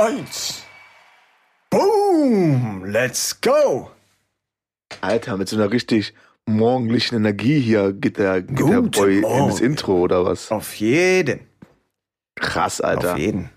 [0.00, 0.64] eins.
[1.70, 2.84] Boom!
[2.86, 3.90] Let's go!
[5.00, 6.14] Alter, mit so einer richtig
[6.46, 9.50] morgendlichen Energie hier geht der, geht der Boy Morgen.
[9.50, 10.50] ins Intro oder was?
[10.50, 11.40] Auf jeden.
[12.36, 13.12] Krass, Alter.
[13.12, 13.50] Auf jeden.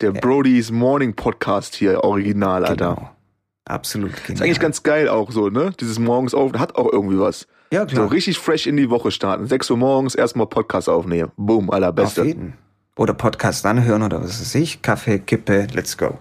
[0.00, 2.94] Der Brody's Morning Podcast hier, original, Alter.
[2.96, 3.10] Genau.
[3.66, 4.34] Absolut genial.
[4.34, 5.72] Ist eigentlich ganz geil auch so, ne?
[5.80, 7.46] Dieses morgens auf, hat auch irgendwie was.
[7.72, 8.10] ja, So klar.
[8.10, 9.46] richtig fresh in die Woche starten.
[9.46, 11.30] 6 Uhr morgens erstmal Podcast aufnehmen.
[11.36, 12.24] Boom, Auf allerbeste.
[12.24, 12.54] jeden.
[13.00, 14.82] Oder Podcast anhören oder was weiß ich.
[14.82, 16.18] Kaffee, Kippe, let's go.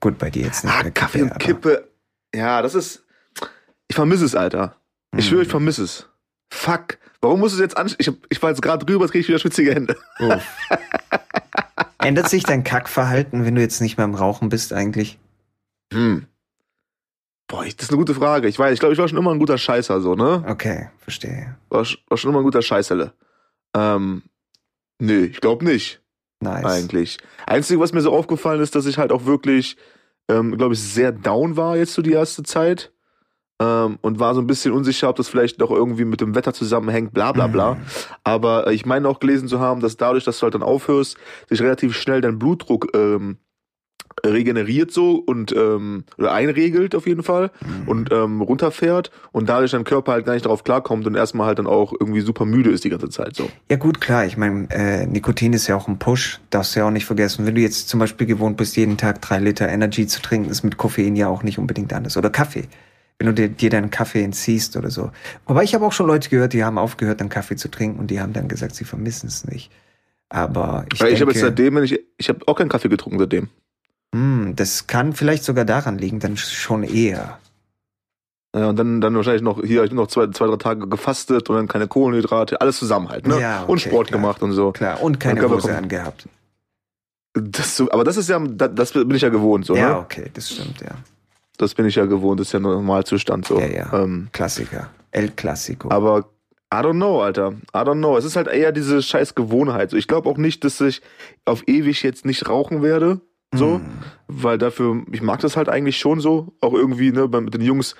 [0.00, 0.74] Gut, bei dir jetzt nicht.
[0.74, 1.88] Ah, mehr Kaffee und aber- Kippe.
[2.34, 3.04] Ja, das ist.
[3.86, 4.76] Ich vermisse es, Alter.
[5.14, 5.28] Ich Mhm.
[5.28, 6.08] schwöre, ich vermisse es.
[6.50, 6.96] Fuck.
[7.20, 7.94] Warum musst du es jetzt an?
[7.98, 9.94] Ich, ich war jetzt gerade drüber, jetzt krieg ich wieder schwitzige Hände.
[10.20, 10.56] Uff.
[11.98, 15.18] Ändert sich dein Kackverhalten, wenn du jetzt nicht mehr im Rauchen bist eigentlich?
[15.92, 16.26] Hm.
[17.46, 18.48] Boah, ich, das ist eine gute Frage.
[18.48, 20.42] Ich weiß, ich glaube, ich war schon immer ein guter Scheißer, so, ne?
[20.48, 21.56] Okay, verstehe.
[21.68, 23.12] War, war schon immer ein guter Scheißerle.
[23.76, 24.22] Ähm,
[24.98, 26.01] nee, ich glaube nicht,
[26.42, 26.64] Nice.
[26.64, 27.18] eigentlich.
[27.46, 29.76] Einzige, was mir so aufgefallen ist, dass ich halt auch wirklich,
[30.28, 32.92] ähm, glaube ich, sehr down war jetzt so die erste Zeit.
[33.60, 36.52] Ähm, und war so ein bisschen unsicher, ob das vielleicht doch irgendwie mit dem Wetter
[36.52, 37.74] zusammenhängt, bla bla bla.
[37.74, 37.80] Mhm.
[38.24, 41.16] Aber äh, ich meine auch gelesen zu haben, dass dadurch, dass du halt dann aufhörst,
[41.48, 43.38] sich relativ schnell dein Blutdruck ähm,
[44.24, 47.88] regeneriert so und ähm, oder einregelt auf jeden Fall Mhm.
[47.88, 51.58] und ähm, runterfährt und dadurch dein Körper halt gar nicht darauf klarkommt und erstmal halt
[51.58, 53.48] dann auch irgendwie super müde ist die ganze Zeit so.
[53.70, 54.24] Ja gut, klar.
[54.24, 56.40] Ich meine, äh, Nikotin ist ja auch ein Push.
[56.50, 57.46] Darfst du ja auch nicht vergessen.
[57.46, 60.62] Wenn du jetzt zum Beispiel gewohnt bist, jeden Tag drei Liter Energy zu trinken, ist
[60.62, 62.16] mit Koffein ja auch nicht unbedingt anders.
[62.16, 62.64] Oder Kaffee.
[63.18, 65.10] Wenn du dir, dir deinen Kaffee entziehst oder so.
[65.46, 68.10] Wobei ich habe auch schon Leute gehört, die haben aufgehört, dann Kaffee zu trinken und
[68.10, 69.70] die haben dann gesagt, sie vermissen es nicht.
[70.28, 73.48] Aber ich Ich, habe jetzt seitdem, wenn ich, ich habe auch keinen Kaffee getrunken seitdem.
[74.14, 77.38] Hm, das kann vielleicht sogar daran liegen, dann schon eher.
[78.54, 81.48] Ja, und dann, dann wahrscheinlich noch hier, ich hab noch zwei, zwei, drei Tage gefastet
[81.48, 83.40] und dann keine Kohlenhydrate, alles zusammen halt, ne?
[83.40, 84.20] Ja, und okay, Sport klar.
[84.20, 84.72] gemacht und so.
[84.72, 86.28] Klar, und keine Hose angehabt.
[87.32, 89.98] Das, aber das ist ja, das, bin ich ja gewohnt, so, Ja, ne?
[90.00, 90.90] okay, das stimmt, ja.
[91.56, 93.58] Das bin ich ja gewohnt, das ist ja Normalzustand so.
[93.58, 93.92] Ja, ja.
[93.92, 94.90] Ähm, Klassiker.
[95.12, 95.90] El Clasico.
[95.90, 96.26] Aber
[96.72, 97.52] I don't know, Alter.
[97.74, 98.16] I don't know.
[98.16, 99.90] Es ist halt eher diese scheiß Gewohnheit.
[99.90, 101.02] So, ich glaube auch nicht, dass ich
[101.44, 103.20] auf ewig jetzt nicht rauchen werde.
[103.54, 103.82] So, Hm.
[104.28, 106.54] weil dafür, ich mag das halt eigentlich schon so.
[106.60, 107.94] Auch irgendwie, ne, bei- mit den Jungs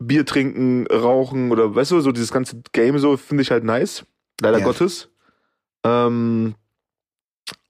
[0.00, 4.04] Bier trinken, rauchen oder weißt du, so dieses ganze Game so finde ich halt nice.
[4.40, 4.64] Leider Ja.
[4.64, 5.08] Gottes.
[5.84, 6.54] Ähm,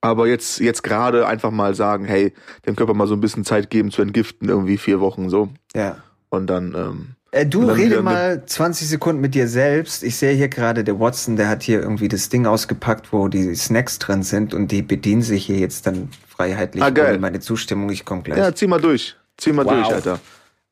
[0.00, 2.33] aber jetzt, jetzt gerade einfach mal sagen, hey,
[2.66, 5.49] dem Körper mal so ein bisschen Zeit geben zu entgiften, irgendwie vier Wochen so.
[5.75, 5.99] Ja.
[6.31, 10.03] Und dann, ähm, Äh, du rede mal 20 Sekunden mit dir selbst.
[10.03, 13.55] Ich sehe hier gerade, der Watson, der hat hier irgendwie das Ding ausgepackt, wo die
[13.55, 17.11] Snacks drin sind und die bedienen sich hier jetzt dann freiheitlich Ah, geil.
[17.11, 17.91] ohne meine Zustimmung.
[17.91, 18.39] Ich komme gleich.
[18.39, 19.15] ja, zieh mal durch.
[19.37, 19.72] Zieh mal Wow.
[19.75, 20.21] durch, Alter.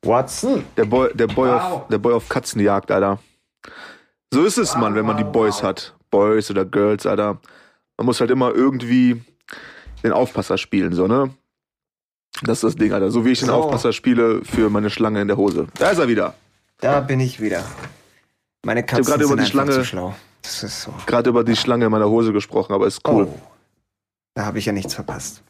[0.03, 0.65] Watson?
[0.77, 1.63] Der Boy, der Boy, Wow.
[1.63, 3.19] auf, der Boy auf Katzenjagd, Alter.
[4.33, 5.95] So ist es, Mann, wenn man die Boys hat.
[6.11, 7.39] Boys oder Girls, Alter.
[7.99, 9.23] Man muss halt immer irgendwie
[10.03, 11.31] den Aufpasser spielen, so, ne?
[12.43, 13.11] Das ist das Ding, Alter.
[13.11, 13.55] So wie ich den So.
[13.55, 15.67] Aufpasser spiele für meine Schlange in der Hose.
[15.79, 16.35] Da ist er wieder.
[16.79, 17.65] Da bin ich wieder.
[18.65, 20.15] Meine Katzen gerade sind über die Schlange- zu schlau.
[20.43, 20.95] Das ist so.
[21.07, 23.29] Gerade über die Schlange in meiner Hose gesprochen, aber ist cool.
[23.31, 23.41] Oh.
[24.35, 25.43] Da habe ich ja nichts verpasst.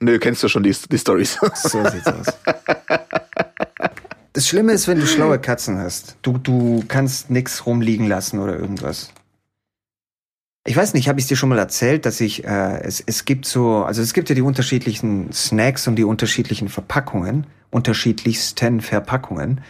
[0.00, 1.38] Nö, kennst du schon die, die Stories.
[1.54, 2.26] So sieht's aus.
[4.32, 6.16] Das Schlimme ist, wenn du schlaue Katzen hast.
[6.22, 9.12] Du, du kannst nix rumliegen lassen oder irgendwas.
[10.64, 13.46] Ich weiß nicht, habe ich dir schon mal erzählt, dass ich, äh, es, es gibt
[13.46, 19.62] so, also es gibt ja die unterschiedlichen Snacks und die unterschiedlichen Verpackungen, unterschiedlichsten Verpackungen.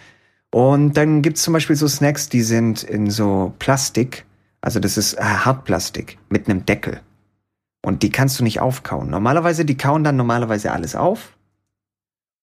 [0.50, 4.26] Und dann gibt's zum Beispiel so Snacks, die sind in so Plastik,
[4.60, 7.00] also das ist äh, Hartplastik mit einem Deckel.
[7.82, 9.08] Und die kannst du nicht aufkauen.
[9.08, 11.36] Normalerweise, die kauen dann normalerweise alles auf.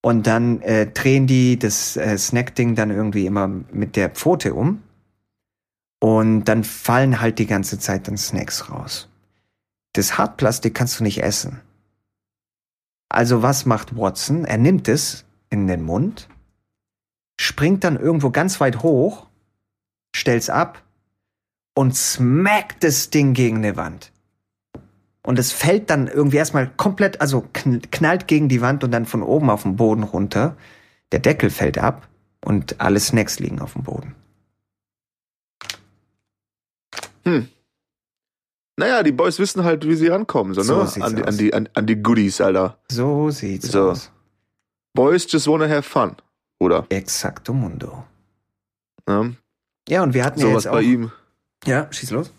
[0.02, 4.82] Und dann äh, drehen die das äh, Snackding dann irgendwie immer mit der Pfote um.
[6.00, 9.10] Und dann fallen halt die ganze Zeit dann Snacks raus.
[9.94, 11.60] Das Hartplastik kannst du nicht essen.
[13.10, 14.46] Also was macht Watson?
[14.46, 16.30] Er nimmt es in den Mund,
[17.40, 19.28] springt dann irgendwo ganz weit hoch,
[20.16, 20.82] stellt's ab
[21.76, 24.12] und smackt das Ding gegen eine Wand.
[25.24, 29.06] Und es fällt dann irgendwie erstmal komplett, also kn- knallt gegen die Wand und dann
[29.06, 30.56] von oben auf den Boden runter.
[31.12, 32.08] Der Deckel fällt ab
[32.46, 34.16] und alle Snacks liegen auf dem Boden.
[37.26, 37.48] Hm.
[38.80, 40.88] Naja, die Boys wissen halt, wie sie rankommen, so, So ne?
[40.88, 41.28] sieht's An die, aus.
[41.28, 42.78] an, die, an, an die Goodies, Alter.
[42.90, 43.92] So sieht's So.
[43.92, 44.12] aus.
[44.94, 46.16] Boys just wanna have fun,
[46.60, 46.86] oder?
[46.90, 48.04] Exacto mundo.
[49.08, 49.36] Ne?
[49.88, 50.76] Ja, und wir hatten ja Sowas jetzt auch...
[50.76, 51.12] bei ihm.
[51.66, 52.32] Ja, schieß los.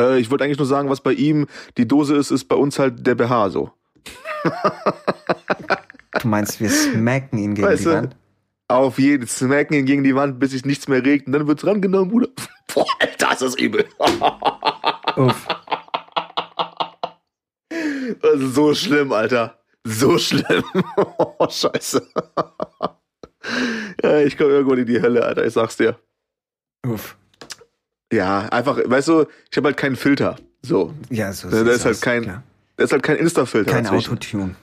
[0.00, 1.46] Äh, ich wollte eigentlich nur sagen, was bei ihm
[1.76, 3.72] die Dose ist, ist bei uns halt der BH so.
[6.20, 7.90] Du meinst, wir smacken ihn gegen Weißt die?
[7.90, 8.16] Wand?
[8.68, 11.66] Auf jeden smacken ihn gegen die Wand, bis sich nichts mehr regt und dann wird's
[11.66, 12.28] rangenommen, Bruder.
[12.74, 13.86] Boah, Alter, ist das übel.
[15.16, 15.48] Uff.
[18.20, 19.58] Also so schlimm, Alter.
[19.84, 20.64] So schlimm.
[20.96, 22.06] oh, scheiße.
[24.02, 25.98] ja, ich komme irgendwann in die Hölle, Alter, ich sag's dir.
[26.86, 27.16] Uff.
[28.12, 30.36] Ja, einfach, weißt du, ich habe halt keinen Filter.
[30.62, 30.94] So.
[31.10, 32.42] Ja, so Da sieht's ist halt aus, kein, klar.
[32.76, 33.70] da ist halt kein Insta-Filter.
[33.72, 34.12] Kein dazwischen.
[34.12, 34.54] Autotune.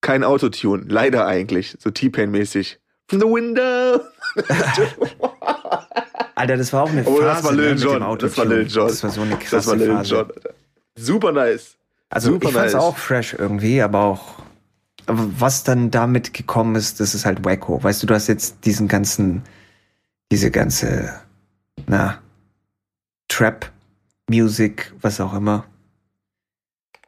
[0.00, 0.84] Kein Autotune.
[0.88, 1.76] Leider eigentlich.
[1.78, 2.78] So T-Pain-mäßig.
[3.08, 4.00] From the window.
[6.36, 7.16] Alter, das war auch eine Phase.
[7.16, 8.18] Oh, das war Lil ne, Jon.
[8.18, 8.66] Das war Lil.
[8.66, 8.86] Jon.
[8.88, 10.18] Das war so eine krasse Das war Lil Phase.
[10.18, 10.54] Alter.
[10.96, 11.76] Super nice.
[12.10, 12.82] Also Super ich fand's nice.
[12.82, 14.40] auch fresh irgendwie, aber auch
[15.10, 17.82] aber was dann damit gekommen ist, das ist halt wacko.
[17.82, 19.42] Weißt du, du hast jetzt diesen ganzen,
[20.30, 21.12] diese ganze,
[21.88, 22.20] na,
[23.26, 23.72] Trap,
[24.28, 25.64] Music, was auch immer,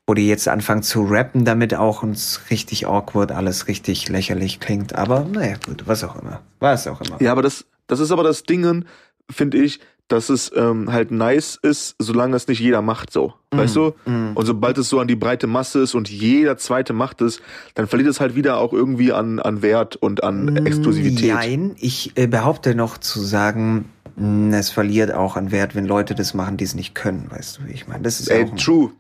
[0.07, 4.95] wo die jetzt anfangen zu rappen, damit auch uns richtig awkward, alles richtig lächerlich klingt.
[4.97, 6.41] Aber naja, gut, was auch immer.
[6.59, 7.23] Was auch immer.
[7.23, 8.87] Ja, aber das, das ist aber das Dingen,
[9.31, 9.79] finde ich,
[10.09, 13.35] dass es ähm, halt nice ist, solange es nicht jeder macht so.
[13.51, 13.95] Weißt du?
[14.05, 14.33] Mm.
[14.35, 17.41] Und sobald es so an die breite Masse ist und jeder zweite macht es,
[17.75, 21.35] dann verliert es halt wieder auch irgendwie an, an Wert und an Exklusivität.
[21.35, 26.15] Nein, ich äh, behaupte noch zu sagen, mh, es verliert auch an Wert, wenn Leute
[26.15, 28.03] das machen, die es nicht können, weißt du, wie ich meine.
[28.03, 28.91] Das ist Ey, true.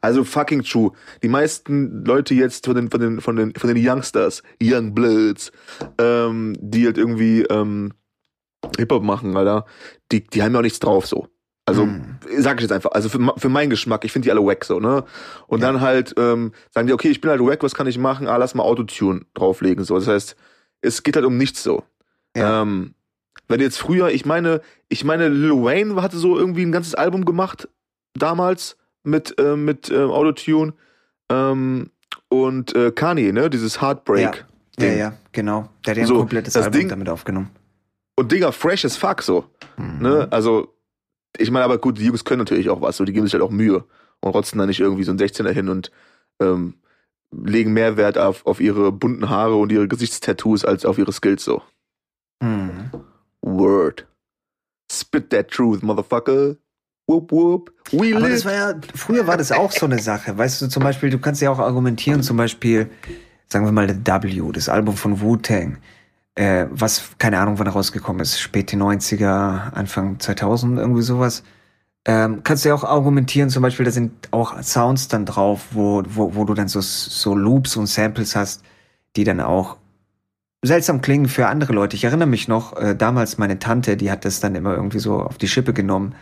[0.00, 0.90] Also fucking true.
[1.22, 5.52] Die meisten Leute jetzt von den, von den, von den, von den Youngsters, Young Bloods,
[5.98, 7.92] ähm, die halt irgendwie ähm,
[8.78, 9.66] Hip-Hop machen, Alter,
[10.10, 11.28] die, die haben ja auch nichts drauf so.
[11.64, 12.18] Also, Mm.
[12.38, 14.80] sag ich jetzt einfach, also für, für meinen Geschmack, ich finde die alle wack so,
[14.80, 15.04] ne?
[15.46, 15.68] Und Ja.
[15.70, 18.26] dann halt ähm, sagen die, okay, ich bin halt wack, was kann ich machen?
[18.26, 19.94] Ah, lass mal Autotune drauflegen, so.
[19.96, 20.36] Das heißt,
[20.80, 21.84] es geht halt um nichts so.
[22.36, 22.62] Ja.
[22.62, 22.94] Ähm,
[23.48, 27.24] wenn jetzt früher, ich meine, ich meine, Lil Wayne hatte so irgendwie ein ganzes Album
[27.24, 27.68] gemacht,
[28.14, 30.74] damals, mit, äh, mit äh, Autotune.
[31.30, 31.90] Ähm,
[32.28, 33.50] und äh, Kanye, ne?
[33.50, 34.46] Dieses Heartbreak.
[34.78, 34.98] ja, Ding.
[34.98, 35.68] ja, genau.
[35.86, 37.50] Der hat ja ein So, komplettes das Album Ding- damit aufgenommen.
[38.16, 39.46] Und Digga, fresh as fuck so.
[39.76, 40.02] Mhm.
[40.02, 40.28] Ne?
[40.30, 40.74] Also,
[41.38, 43.42] ich meine, aber gut, die Jungs können natürlich auch was, so, die geben sich halt
[43.42, 43.84] auch Mühe
[44.20, 45.90] und rotzen da nicht irgendwie so ein 16er hin und
[46.40, 46.74] ähm,
[47.32, 51.44] legen mehr Wert auf, auf ihre bunten Haare und ihre Gesichtstattoos als auf ihre Skills
[51.44, 51.62] so.
[52.40, 52.90] Mhm.
[53.40, 54.06] Word.
[54.90, 56.56] Spit that truth, motherfucker.
[57.06, 57.72] Whoop whoop.
[57.90, 60.36] We Aber das war ja, früher war das auch so eine Sache.
[60.36, 62.90] Weißt du, zum Beispiel, du kannst ja auch argumentieren, zum Beispiel,
[63.48, 65.78] sagen wir mal, The W, das Album von Wu-Tang,
[66.34, 71.42] äh, was, keine Ahnung, wann rausgekommen ist, späte 90er, Anfang 2000, irgendwie sowas.
[72.04, 76.02] Ähm, kannst du ja auch argumentieren, zum Beispiel, da sind auch Sounds dann drauf, wo,
[76.06, 78.64] wo, wo du dann so, so Loops und Samples hast,
[79.14, 79.76] die dann auch
[80.62, 81.96] seltsam klingen für andere Leute.
[81.96, 85.20] Ich erinnere mich noch, äh, damals meine Tante, die hat das dann immer irgendwie so
[85.20, 86.14] auf die Schippe genommen,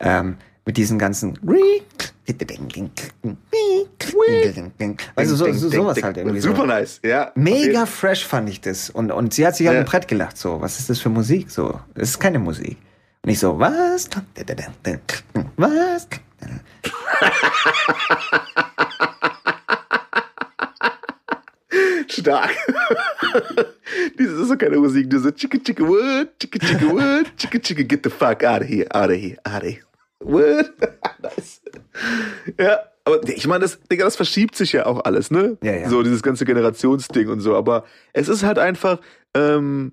[0.00, 1.38] ähm, mit diesen ganzen
[5.14, 6.66] also so, so, sowas halt irgendwie Super so.
[6.66, 7.32] nice, ja.
[7.34, 9.72] Mega fresh fand ich das und und sie hat sich Ja.
[9.72, 12.76] ein Brett gelacht so was ist das für Musik so das ist keine Musik
[13.22, 14.08] und ich so was
[15.56, 16.08] was
[22.08, 22.50] Stark.
[24.18, 28.02] Diese ist so keine Musik, diese chicka chicka what, chicka chicka what, chicka chicka get
[28.02, 29.82] the fuck out of here, out of here, out of here.
[30.20, 30.74] What?
[31.22, 31.60] nice.
[32.60, 35.58] Ja, aber ich meine, das, Digga, das verschiebt sich ja auch alles, ne?
[35.62, 35.88] Ja, ja.
[35.88, 38.98] So dieses ganze Generationsding und so, aber es ist halt einfach,
[39.34, 39.92] ähm,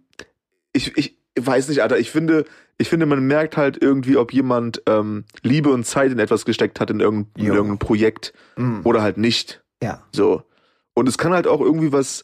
[0.72, 2.46] ich, ich weiß nicht, Alter, ich finde,
[2.78, 6.80] ich finde, man merkt halt irgendwie, ob jemand ähm, Liebe und Zeit in etwas gesteckt
[6.80, 9.64] hat, in irgendein, in irgendein Projekt Mm, oder halt nicht.
[9.82, 10.44] ja So.
[10.94, 12.24] Und es kann halt auch irgendwie was,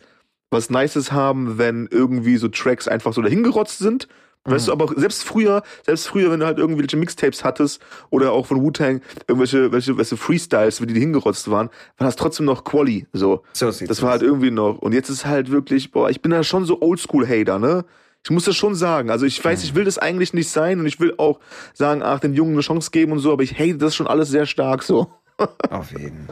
[0.52, 4.08] was Nices haben, wenn irgendwie so Tracks einfach so dahingerotzt sind.
[4.46, 8.46] Weißt du, aber selbst früher, selbst früher, wenn du halt irgendwelche Mixtapes hattest oder auch
[8.46, 13.06] von Wu-Tang irgendwelche, welche, welche Freestyles, wie die hingerotzt waren, war das trotzdem noch Quali,
[13.12, 13.44] so.
[13.54, 14.80] so sieht's Das war halt irgendwie noch.
[14.80, 17.86] Und jetzt ist halt wirklich, boah, ich bin da schon so Oldschool-Hater, ne?
[18.24, 19.12] Ich muss das schon sagen.
[19.12, 21.40] Also ich weiß, ich will das eigentlich nicht sein und ich will auch
[21.74, 24.30] sagen, ach, den Jungen eine Chance geben und so, aber ich hate das schon alles
[24.30, 25.12] sehr stark so.
[25.70, 26.28] auf jeden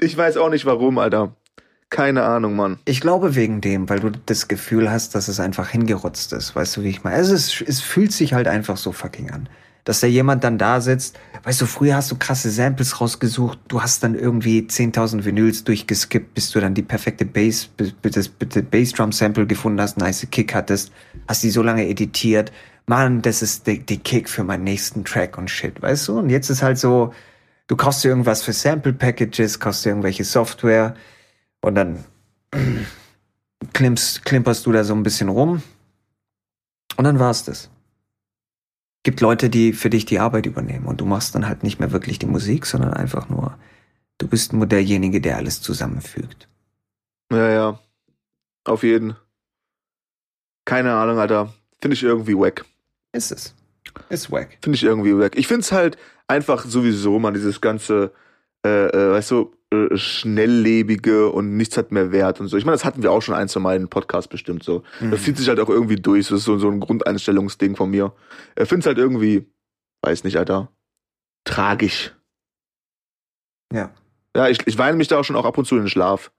[0.00, 1.36] Ich weiß auch nicht warum, Alter.
[1.92, 2.78] Keine Ahnung, Mann.
[2.86, 6.56] Ich glaube wegen dem, weil du das Gefühl hast, dass es einfach hingerotzt ist.
[6.56, 7.16] Weißt du, wie ich meine?
[7.16, 9.46] Also es, es fühlt sich halt einfach so fucking an.
[9.84, 11.18] Dass da jemand dann da sitzt.
[11.42, 13.58] Weißt du, früher hast du krasse Samples rausgesucht.
[13.68, 18.28] Du hast dann irgendwie 10.000 Vinyls durchgeskippt, bis du dann die perfekte Bass, bis das
[18.28, 20.92] bitte Bassdrum-Sample gefunden hast, nice Kick hattest.
[21.28, 22.52] Hast die so lange editiert.
[22.86, 26.20] Mann, das ist die, die Kick für meinen nächsten Track und shit, weißt du?
[26.20, 27.12] Und jetzt ist halt so,
[27.66, 30.94] du kaufst dir irgendwas für Sample-Packages, kaufst dir irgendwelche Software
[31.62, 32.04] und dann
[33.72, 35.62] klimpst, klimperst du da so ein bisschen rum
[36.96, 37.70] und dann war's das.
[39.04, 41.90] Gibt Leute, die für dich die Arbeit übernehmen und du machst dann halt nicht mehr
[41.90, 43.58] wirklich die Musik, sondern einfach nur,
[44.18, 46.48] du bist nur derjenige, der alles zusammenfügt.
[47.32, 47.80] Ja, ja.
[48.64, 49.16] Auf jeden.
[50.64, 51.52] Keine Ahnung, Alter.
[51.80, 52.64] Finde ich irgendwie wack.
[53.12, 53.54] Ist es.
[54.08, 54.58] Ist wack.
[54.62, 55.36] Finde ich irgendwie wack.
[55.36, 58.12] Ich finde es halt einfach sowieso, man, dieses ganze
[58.64, 62.56] äh, äh, weißt du, äh, schnelllebige und nichts hat mehr Wert und so.
[62.56, 64.82] Ich meine, das hatten wir auch schon ein, zwei Mal in Podcast bestimmt so.
[65.00, 65.10] Mhm.
[65.10, 66.28] Das zieht sich halt auch irgendwie durch.
[66.28, 68.12] Das ist so, so ein Grundeinstellungsding von mir.
[68.56, 69.46] Ich finde es halt irgendwie,
[70.02, 70.70] weiß nicht, Alter,
[71.44, 72.14] tragisch.
[73.72, 73.90] Ja.
[74.36, 76.30] Ja, ich, ich weine mich da auch schon auch ab und zu in den Schlaf.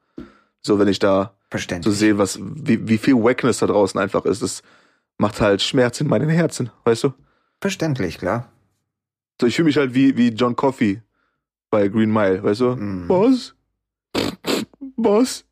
[0.61, 1.35] So, wenn ich da
[1.81, 4.41] so sehe, was, wie, wie viel Wackness da draußen einfach ist.
[4.41, 4.63] Das
[5.17, 7.13] macht halt Schmerz in meinen Herzen, weißt du?
[7.61, 8.51] Verständlich, klar.
[9.39, 11.01] So, ich fühle mich halt wie, wie John Coffey
[11.73, 12.75] bei Green Mile, weißt du?
[12.75, 13.07] Mm.
[13.07, 13.55] Boss?
[14.95, 15.43] Boss?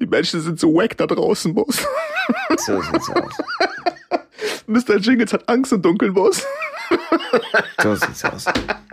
[0.00, 1.86] Die Menschen sind so wack da draußen, Boss.
[2.58, 3.32] So sieht's aus.
[4.66, 4.96] Mr.
[4.96, 6.44] Jingles hat Angst im Dunkeln, Boss.
[7.80, 8.46] So sieht's aus.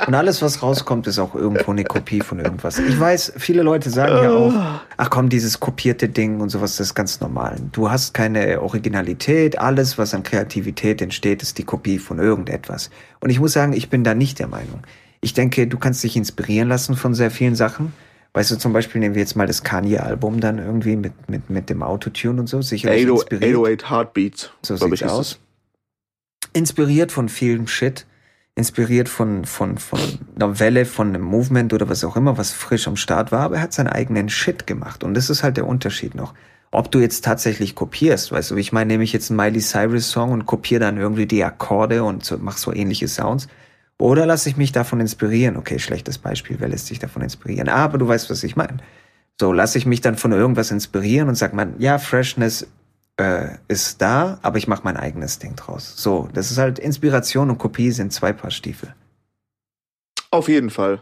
[0.05, 2.77] Und alles, was rauskommt, ist auch irgendwo eine Kopie von irgendwas.
[2.77, 4.53] Ich weiß, viele Leute sagen ja auch,
[4.97, 7.55] ach komm, dieses kopierte Ding und sowas, das ist ganz normal.
[7.71, 9.57] Du hast keine Originalität.
[9.57, 12.91] Alles, was an Kreativität entsteht, ist die Kopie von irgendetwas.
[13.21, 14.83] Und ich muss sagen, ich bin da nicht der Meinung.
[15.23, 17.93] Ich denke, du kannst dich inspirieren lassen von sehr vielen Sachen.
[18.33, 21.69] Weißt du, zum Beispiel nehmen wir jetzt mal das Kanye-Album dann irgendwie mit, mit, mit
[21.69, 22.61] dem Autotune und so.
[22.61, 24.51] Sicherlich 808, 808 Heartbeats.
[24.61, 25.39] So sieht's aus.
[26.53, 28.05] Inspiriert von vielem Shit
[28.55, 29.99] inspiriert von, von, von
[30.35, 33.55] einer Welle, von einem Movement oder was auch immer, was frisch am Start war, aber
[33.55, 35.03] er hat seinen eigenen Shit gemacht.
[35.03, 36.33] Und das ist halt der Unterschied noch.
[36.71, 40.09] Ob du jetzt tatsächlich kopierst, weißt du, ich meine, nehme ich jetzt einen Miley Cyrus
[40.09, 43.47] Song und kopiere dann irgendwie die Akkorde und so, mach so ähnliche Sounds.
[43.97, 45.57] Oder lasse ich mich davon inspirieren?
[45.57, 47.69] Okay, schlechtes Beispiel, wer lässt sich davon inspirieren?
[47.69, 48.77] Aber du weißt, was ich meine.
[49.39, 52.67] So, lasse ich mich dann von irgendwas inspirieren und sag man, ja, Freshness
[53.17, 55.93] äh, ist da, aber ich mache mein eigenes Ding draus.
[55.97, 58.93] So, das ist halt Inspiration und Kopie sind zwei Paar Stiefel.
[60.31, 61.01] Auf jeden Fall.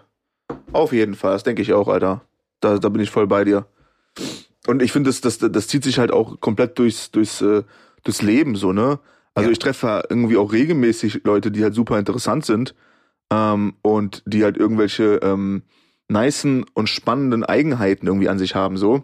[0.73, 2.21] Auf jeden Fall, das denke ich auch, Alter.
[2.59, 3.65] Da, da bin ich voll bei dir.
[4.67, 7.63] Und ich finde, das, das, das zieht sich halt auch komplett durchs, durchs, äh,
[8.03, 8.99] durchs Leben so, ne?
[9.33, 9.51] Also ja.
[9.51, 12.75] ich treffe irgendwie auch regelmäßig Leute, die halt super interessant sind
[13.31, 15.63] ähm, und die halt irgendwelche ähm,
[16.09, 19.03] nicen und spannenden Eigenheiten irgendwie an sich haben so.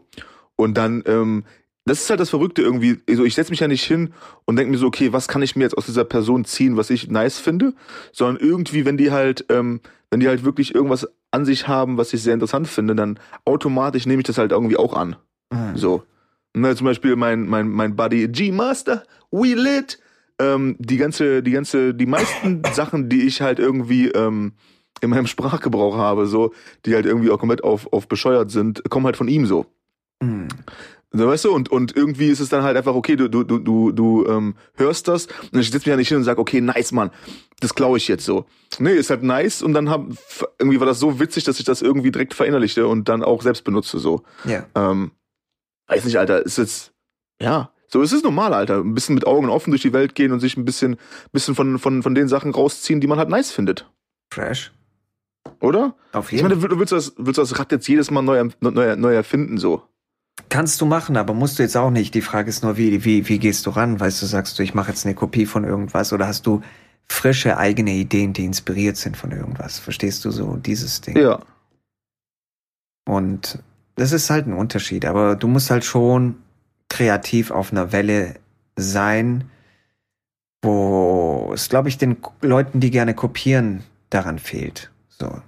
[0.55, 1.43] Und dann ähm,
[1.87, 2.99] das ist halt das Verrückte irgendwie.
[3.09, 4.13] Also ich setze mich ja nicht hin
[4.45, 6.89] und denke mir so, okay, was kann ich mir jetzt aus dieser Person ziehen, was
[6.89, 7.73] ich nice finde,
[8.11, 9.79] sondern irgendwie, wenn die halt, ähm,
[10.11, 14.05] wenn die halt wirklich irgendwas an sich haben, was ich sehr interessant finde, dann automatisch
[14.05, 15.15] nehme ich das halt irgendwie auch an.
[15.51, 15.77] Mhm.
[15.77, 16.03] So.
[16.53, 19.99] Ne, zum Beispiel mein, mein, mein Buddy G-Master, We Lit,
[20.39, 24.53] ähm, die ganze, die ganze, die meisten Sachen, die ich halt irgendwie ähm,
[25.01, 26.53] in meinem Sprachgebrauch habe, so,
[26.85, 29.65] die halt irgendwie auch komplett auf, auf bescheuert sind, kommen halt von ihm so.
[30.21, 30.47] Mhm.
[31.11, 33.59] So, weißt du, und, und irgendwie ist es dann halt einfach, okay, du, du, du,
[33.59, 36.59] du, du ähm, hörst das und ich setze mich ja nicht hin und sag, okay,
[36.59, 37.11] nice, Mann,
[37.61, 38.45] das klaue ich jetzt so.
[38.77, 40.05] Nee, ist halt nice und dann hab,
[40.59, 43.63] irgendwie war das so witzig, dass ich das irgendwie direkt verinnerlichte und dann auch selbst
[43.63, 44.23] benutze, so.
[44.43, 44.65] Ja.
[44.75, 45.11] Ähm,
[45.87, 46.93] weiß nicht, Alter, ist jetzt,
[47.41, 48.79] ja, so ist es normal, Alter.
[48.79, 50.97] Ein bisschen mit Augen offen durch die Welt gehen und sich ein bisschen,
[51.31, 53.89] bisschen von, von, von den Sachen rausziehen, die man halt nice findet.
[54.31, 54.73] Fresh.
[55.61, 55.95] Oder?
[56.11, 56.51] Auf jeden Fall.
[56.51, 59.57] Ich meine, du willst das, willst das Rad jetzt jedes Mal neu, neu, neu erfinden,
[59.57, 59.83] so.
[60.49, 62.13] Kannst du machen, aber musst du jetzt auch nicht.
[62.13, 63.99] Die Frage ist nur, wie, wie, wie gehst du ran?
[63.99, 66.61] Weißt du, sagst du, ich mache jetzt eine Kopie von irgendwas oder hast du
[67.05, 69.79] frische eigene Ideen, die inspiriert sind von irgendwas?
[69.79, 71.17] Verstehst du so dieses Ding?
[71.17, 71.39] Ja.
[73.05, 73.59] Und
[73.95, 76.35] das ist halt ein Unterschied, aber du musst halt schon
[76.89, 78.35] kreativ auf einer Welle
[78.75, 79.49] sein,
[80.61, 84.91] wo es, glaube ich, den Leuten, die gerne kopieren, daran fehlt.
[85.09, 85.41] So.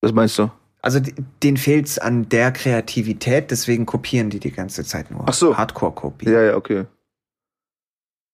[0.00, 0.50] Was meinst du?
[0.82, 1.00] Also
[1.42, 5.24] denen fehlt es an der Kreativität, deswegen kopieren die die ganze Zeit nur.
[5.26, 5.56] Ach so.
[5.56, 6.30] Hardcore-Kopie.
[6.30, 6.86] Ja, ja, okay.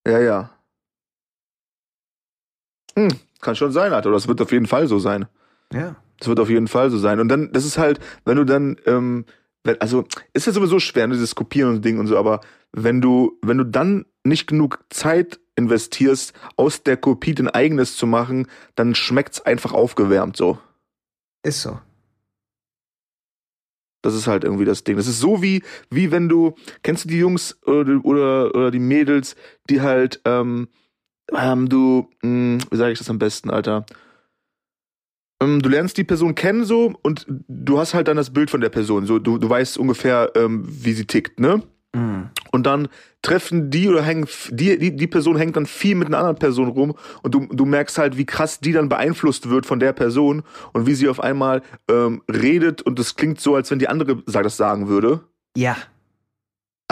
[0.06, 0.50] Ja, ja.
[2.94, 3.09] Hm,
[3.40, 4.11] kann schon sein, Alter.
[4.11, 5.26] Das wird auf jeden Fall so sein.
[5.73, 5.97] Ja.
[6.18, 7.21] Das wird auf jeden Fall so sein.
[7.21, 9.25] Und dann, das ist halt, wenn du dann, ähm,
[9.78, 12.40] also ist ja sowieso schwer, ne, dieses Kopieren und Ding und so, aber
[12.73, 18.07] wenn du, wenn du dann nicht genug Zeit investierst, aus der Kopie dein eigenes zu
[18.07, 20.59] machen, dann schmeckt's einfach aufgewärmt so.
[21.45, 21.78] Ist so.
[24.02, 24.97] Das ist halt irgendwie das Ding.
[24.97, 28.81] Das ist so wie, wie wenn du, kennst du die Jungs oder, oder, oder die
[28.81, 29.37] Mädels,
[29.71, 30.69] die halt, ähm,
[31.33, 33.87] ähm du, mh, hm, wie sage ich das am besten, Alter?
[35.42, 38.61] Ähm, du lernst die Person kennen so und du hast halt dann das Bild von
[38.61, 39.06] der Person.
[39.06, 41.62] So, du, du weißt ungefähr, ähm, wie sie tickt, ne?
[41.94, 42.30] Mhm.
[42.52, 42.88] Und dann
[43.22, 46.68] treffen die oder hängen, die, die, die Person hängt dann viel mit einer anderen Person
[46.68, 50.42] rum und du, du merkst halt, wie krass die dann beeinflusst wird von der Person
[50.72, 54.22] und wie sie auf einmal ähm, redet und es klingt so, als wenn die andere
[54.26, 55.20] das sagen würde.
[55.56, 55.76] Ja.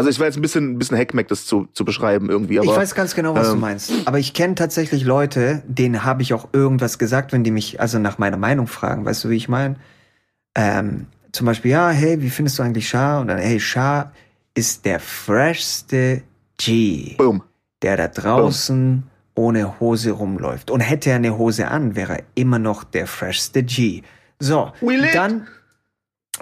[0.01, 2.59] Also ich war jetzt ein bisschen, ein bisschen Heckmeck, das zu, zu beschreiben irgendwie.
[2.59, 3.93] Aber, ich weiß ganz genau, was ähm, du meinst.
[4.07, 7.99] Aber ich kenne tatsächlich Leute, denen habe ich auch irgendwas gesagt, wenn die mich also
[7.99, 9.05] nach meiner Meinung fragen.
[9.05, 9.77] Weißt du, wie ich meine?
[10.55, 13.21] Ähm, zum Beispiel, ja, hey, wie findest du eigentlich Shah?
[13.21, 14.11] Und dann, hey, Shah
[14.55, 16.23] ist der freshste
[16.57, 17.43] G, Boom.
[17.83, 19.03] der da draußen
[19.35, 19.45] Boom.
[19.45, 20.71] ohne Hose rumläuft.
[20.71, 24.01] Und hätte er eine Hose an, wäre er immer noch der freshste G.
[24.39, 24.73] So,
[25.13, 25.47] dann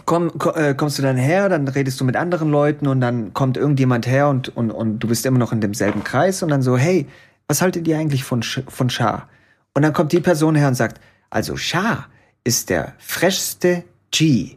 [0.05, 3.33] komm, ko- äh, kommst du dann her, dann redest du mit anderen Leuten und dann
[3.35, 6.63] kommt irgendjemand her und, und, und du bist immer noch in demselben Kreis und dann
[6.63, 7.07] so, hey,
[7.47, 9.29] was haltet ihr eigentlich von, von Shah?
[9.75, 11.01] Und dann kommt die Person her und sagt,
[11.31, 12.07] also Shah
[12.45, 14.57] ist der freshste G,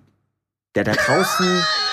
[0.76, 1.46] der da draußen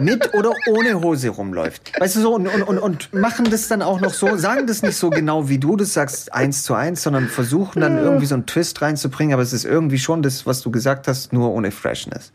[0.00, 1.92] mit oder ohne Hose rumläuft.
[1.98, 4.96] Weißt du so, und, und, und, machen das dann auch noch so, sagen das nicht
[4.96, 8.46] so genau wie du das sagst, eins zu eins, sondern versuchen dann irgendwie so einen
[8.46, 12.32] Twist reinzubringen, aber es ist irgendwie schon das, was du gesagt hast, nur ohne Freshness.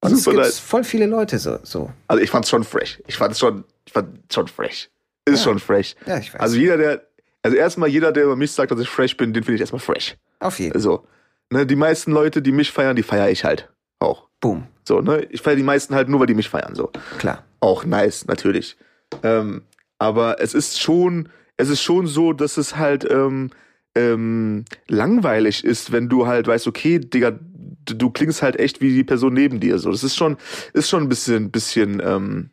[0.00, 1.58] Und es gibt voll viele Leute so.
[1.62, 1.90] so.
[2.06, 3.02] Also ich fand's schon fresh.
[3.06, 4.88] Ich fand's schon, ich fand schon fresh.
[5.24, 5.44] Ist Ja.
[5.44, 5.94] schon fresh.
[6.06, 6.40] Ja, ich weiß.
[6.40, 7.02] Also jeder, der,
[7.42, 9.80] also erstmal jeder, der über mich sagt, dass ich fresh bin, den finde ich erstmal
[9.80, 10.16] fresh.
[10.38, 10.80] Auf jeden Fall.
[10.80, 11.06] So.
[11.50, 14.28] Ne, die meisten Leute, die mich feiern, die feiere ich halt auch.
[14.40, 14.66] Boom.
[14.84, 15.26] So, ne?
[15.30, 16.74] Ich feiere die meisten halt nur, weil die mich feiern.
[16.74, 16.90] So.
[17.18, 17.44] Klar.
[17.60, 18.76] Auch nice, natürlich.
[19.22, 19.62] Ähm,
[19.98, 23.50] aber es ist schon, es ist schon so, dass es halt ähm,
[23.94, 28.94] ähm, langweilig ist, wenn du halt weißt, okay, Digga, du, du klingst halt echt wie
[28.94, 29.78] die Person neben dir.
[29.78, 30.36] So, das ist schon,
[30.74, 32.50] ist schon ein bisschen, bisschen, ähm,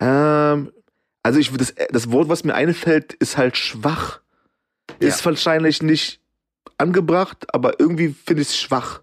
[0.00, 0.72] ähm,
[1.22, 4.20] also ich das, das Wort, was mir einfällt, ist halt schwach.
[5.00, 6.20] Ist wahrscheinlich nicht
[6.78, 9.02] angebracht, aber irgendwie finde ich es schwach.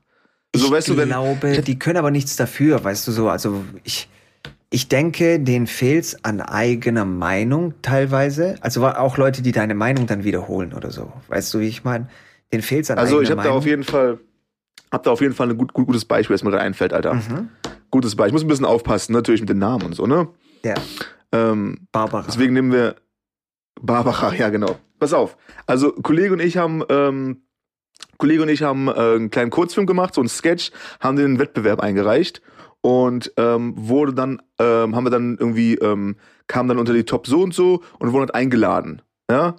[0.57, 3.29] So, ich weißt du, wenn, glaube, die können aber nichts dafür, weißt du so.
[3.29, 4.09] Also ich,
[4.69, 8.55] ich denke, denen fehlt's an eigener Meinung teilweise.
[8.62, 11.12] Also auch Leute, die deine Meinung dann wiederholen oder so.
[11.27, 12.07] Weißt du, wie ich meine?
[12.51, 13.57] Denen fehlt's an Also eigener ich habe da Meinung.
[13.59, 14.19] auf jeden Fall,
[14.91, 17.13] hab da auf jeden Fall ein gut, gut, gutes Beispiel, das mir gerade einfällt, Alter.
[17.15, 17.50] Mhm.
[17.91, 18.29] Gutes Beispiel.
[18.29, 20.27] Ich muss ein bisschen aufpassen, natürlich mit den Namen und so, ne?
[20.63, 20.75] Ja,
[21.31, 22.25] Ähm, Barbara.
[22.27, 22.95] deswegen nehmen wir
[23.81, 24.75] Barbara, ja genau.
[25.00, 25.38] Pass auf.
[25.65, 27.41] Also Kollege und ich haben, ähm,
[28.18, 31.79] Kollege und ich haben äh, einen kleinen Kurzfilm gemacht, so einen Sketch, haben den Wettbewerb
[31.79, 32.42] eingereicht
[32.81, 37.27] und ähm, wurde dann, ähm, haben wir dann irgendwie, ähm, kam dann unter die Top
[37.27, 39.01] so und so und wurden halt eingeladen.
[39.29, 39.55] Ja.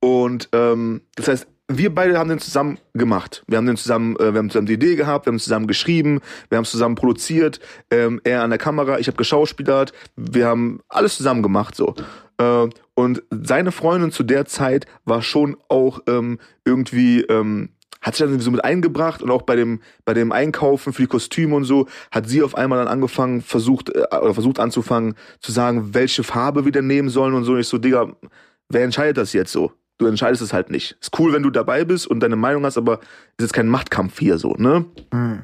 [0.00, 3.44] Und ähm, das heißt, wir beide haben den zusammen gemacht.
[3.46, 6.20] Wir haben den zusammen, äh, wir haben zusammen die Idee gehabt, wir haben zusammen geschrieben,
[6.48, 11.16] wir haben zusammen produziert, ähm, er an der Kamera, ich habe geschauspielert, wir haben alles
[11.16, 11.94] zusammen gemacht so.
[12.40, 18.26] Äh, und seine Freundin zu der Zeit war schon auch ähm, irgendwie ähm, hat sich
[18.26, 21.64] dann so mit eingebracht und auch bei dem bei dem Einkaufen für die Kostüme und
[21.64, 26.22] so hat sie auf einmal dann angefangen versucht äh, oder versucht anzufangen zu sagen welche
[26.24, 28.12] Farbe wir denn nehmen sollen und so und ich so Digga
[28.70, 31.84] wer entscheidet das jetzt so du entscheidest es halt nicht ist cool wenn du dabei
[31.84, 33.00] bist und deine Meinung hast aber
[33.36, 35.42] ist jetzt kein Machtkampf hier so ne Mhm.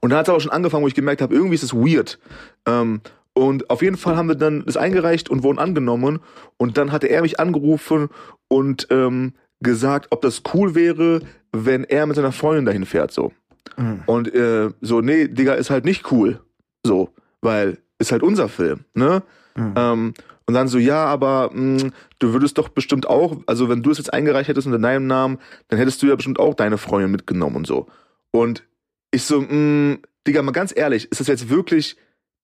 [0.00, 2.18] und da hat es aber schon angefangen, wo ich gemerkt habe, irgendwie ist es weird.
[2.66, 3.00] Ähm,
[3.36, 6.20] und auf jeden Fall haben wir dann das eingereicht und wurden angenommen.
[6.56, 8.08] Und dann hatte er mich angerufen
[8.48, 11.20] und ähm, gesagt, ob das cool wäre,
[11.52, 13.12] wenn er mit seiner Freundin dahin fährt.
[13.12, 13.32] So.
[13.76, 14.02] Mhm.
[14.06, 16.40] Und äh, so, nee, Digga, ist halt nicht cool.
[16.82, 17.10] So,
[17.42, 19.22] weil ist halt unser Film, ne?
[19.54, 19.74] Mhm.
[19.76, 20.14] Ähm,
[20.46, 23.98] und dann so, ja, aber mh, du würdest doch bestimmt auch, also wenn du es
[23.98, 25.36] jetzt eingereicht hättest unter deinem Namen,
[25.68, 27.86] dann hättest du ja bestimmt auch deine Freundin mitgenommen und so.
[28.30, 28.64] Und
[29.10, 31.98] ich so, mh, Digga, mal ganz ehrlich, ist das jetzt wirklich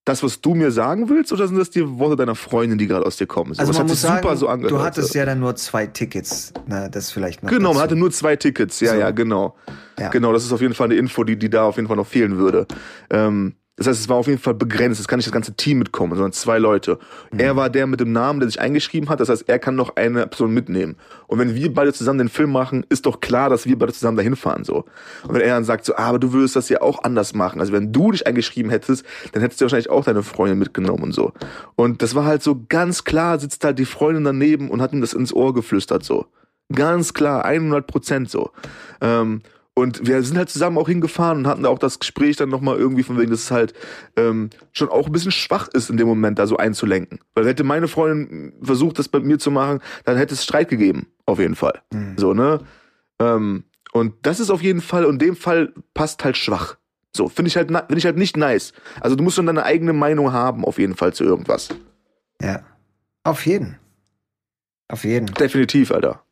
[0.05, 3.07] das, was du mir sagen willst, oder sind das die Worte deiner Freundin, die gerade
[3.07, 3.55] aus dir kommen?
[3.55, 4.73] So, Also das man hat muss sagen, super so angehört.
[4.73, 5.19] du hattest so.
[5.19, 6.53] ja dann nur zwei Tickets.
[6.67, 7.83] Na, das vielleicht noch Genau, man dazu.
[7.85, 8.81] hatte nur zwei Tickets.
[8.81, 8.99] Ja, So.
[8.99, 9.55] ja, genau.
[9.99, 10.09] Ja.
[10.09, 12.07] Genau, das ist auf jeden Fall eine Info, die, die da auf jeden Fall noch
[12.07, 12.67] fehlen würde.
[13.11, 15.01] Ähm, das heißt, es war auf jeden Fall begrenzt.
[15.01, 16.99] Es kann nicht das ganze Team mitkommen, sondern zwei Leute.
[17.31, 17.41] Mhm.
[17.41, 19.19] Er war der mit dem Namen, der sich eingeschrieben hat.
[19.19, 20.97] Das heißt, er kann noch eine Person mitnehmen.
[21.27, 24.19] Und wenn wir beide zusammen den Film machen, ist doch klar, dass wir beide zusammen
[24.19, 24.85] dahin fahren, so.
[25.27, 27.61] Und wenn er dann sagt so, ah, aber du würdest das ja auch anders machen.
[27.61, 31.13] Also wenn du dich eingeschrieben hättest, dann hättest du wahrscheinlich auch deine Freundin mitgenommen und
[31.13, 31.33] so.
[31.75, 35.01] Und das war halt so ganz klar, sitzt halt die Freundin daneben und hat ihm
[35.01, 36.27] das ins Ohr geflüstert, so.
[36.73, 38.51] Ganz klar, 100 Prozent so.
[39.01, 39.43] Ähm,
[39.75, 42.77] und wir sind halt zusammen auch hingefahren und hatten da auch das Gespräch dann nochmal
[42.77, 43.73] irgendwie von wegen, dass es halt
[44.17, 47.21] ähm, schon auch ein bisschen schwach ist in dem Moment, da so einzulenken.
[47.35, 51.07] Weil hätte meine Freundin versucht, das bei mir zu machen, dann hätte es Streit gegeben,
[51.25, 51.81] auf jeden Fall.
[51.93, 52.19] Mhm.
[52.19, 52.61] So, ne?
[53.19, 56.77] Ähm, und das ist auf jeden Fall, und dem Fall passt halt schwach.
[57.15, 58.73] So, finde ich halt, finde ich halt nicht nice.
[59.01, 61.69] Also du musst schon deine eigene Meinung haben, auf jeden Fall zu irgendwas.
[62.41, 62.63] Ja.
[63.25, 63.79] Auf jeden.
[64.89, 65.27] Auf jeden.
[65.27, 66.23] Definitiv, Alter.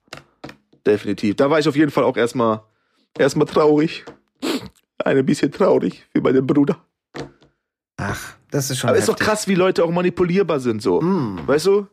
[0.86, 1.36] Definitiv.
[1.36, 2.62] Da war ich auf jeden Fall auch erstmal
[3.18, 4.04] erstmal traurig.
[5.04, 6.84] Ein bisschen traurig für meinen Bruder.
[7.96, 9.26] Ach, das ist schon Aber ist doch heftig.
[9.26, 11.00] krass, wie Leute auch manipulierbar sind, so.
[11.00, 11.40] Mm.
[11.46, 11.86] Weißt du?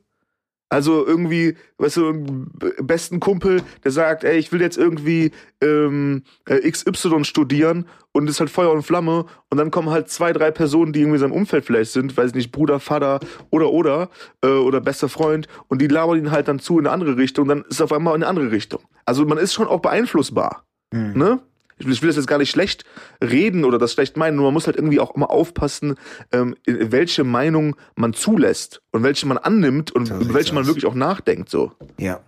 [0.70, 2.46] Also irgendwie, weißt du,
[2.82, 8.42] besten Kumpel, der sagt, ey, ich will jetzt irgendwie ähm, äh, XY studieren und ist
[8.42, 11.32] halt Feuer und Flamme und dann kommen halt zwei, drei Personen, die irgendwie in seinem
[11.32, 14.10] Umfeld vielleicht sind, weiß ich nicht, Bruder, Vater oder oder
[14.44, 17.48] äh, oder bester Freund und die labern ihn halt dann zu in eine andere Richtung,
[17.48, 18.82] dann ist es auf einmal in eine andere Richtung.
[19.06, 21.18] Also man ist schon auch beeinflussbar, Mm.
[21.18, 21.40] ne?
[21.80, 22.86] Ich will, das jetzt gar nicht schlecht
[23.24, 25.96] reden oder das schlecht meinen, nur man muss halt irgendwie auch immer aufpassen,
[26.32, 30.68] ähm, welche Meinung man zulässt und welche man annimmt und So welche man aus.
[30.68, 31.50] wirklich auch nachdenkt.
[31.50, 32.22] So Ja.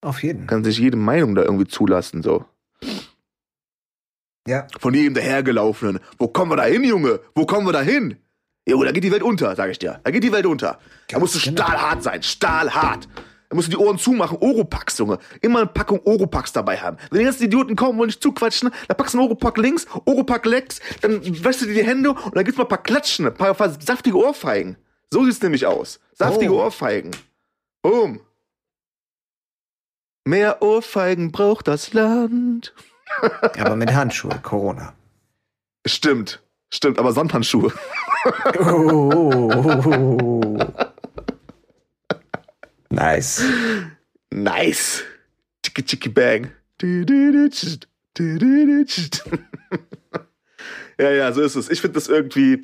[0.00, 0.48] Auf jeden.
[0.48, 2.22] kann sich jede Meinung da irgendwie zulassen.
[2.24, 2.44] So
[4.48, 4.66] Ja.
[4.80, 6.00] Von jedem dahergelaufenen.
[6.18, 7.20] Wo kommen wir da hin, Junge?
[7.36, 8.16] Wo kommen wir da hin?
[8.66, 10.00] Junge, da geht die Welt unter, sag ich dir.
[10.02, 10.78] Da geht die Welt unter.
[11.08, 11.62] Da musst du genau.
[11.62, 13.08] stahlhart sein, stahlhart.
[13.54, 15.20] Da musst du die Ohren zumachen, Oropax, Junge.
[15.40, 16.96] Immer eine Packung Oropax dabei haben.
[17.10, 20.44] Wenn die ganzen Idioten kommen und dich zuquatschen, dann packst du einen Oropack links, Oropack
[20.48, 23.34] rechts, dann wäschst du dir die Hände und dann gibt's mal ein paar Klatschen, ein
[23.34, 24.76] paar, saftige Ohrfeigen.
[25.08, 26.00] So sieht's nämlich aus.
[26.14, 26.64] Saftige Oh.
[26.64, 27.12] Ohrfeigen.
[27.80, 28.18] Boom.
[30.24, 32.74] Mehr Ohrfeigen braucht das Land.
[33.56, 34.94] Aber mit Handschuhe, Corona.
[35.86, 36.42] Stimmt.
[36.72, 37.72] Stimmt, aber Samthandschuhe.
[38.58, 40.40] Oh.
[42.94, 43.42] Nice.
[44.30, 45.02] Nice.
[45.64, 46.52] Chicki chicki bang.
[50.96, 51.68] Ja, ja, so ist es.
[51.70, 52.62] Ich finde das irgendwie,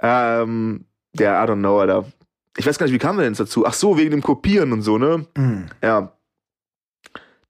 [0.00, 0.86] ähm,
[1.18, 2.10] ja, I don't know, Alter.
[2.56, 3.66] Ich weiß gar nicht, wie kamen wir denn jetzt dazu?
[3.66, 5.26] Ach so, wegen dem Kopieren und so, ne?
[5.36, 5.66] Hm.
[5.82, 6.16] Ja.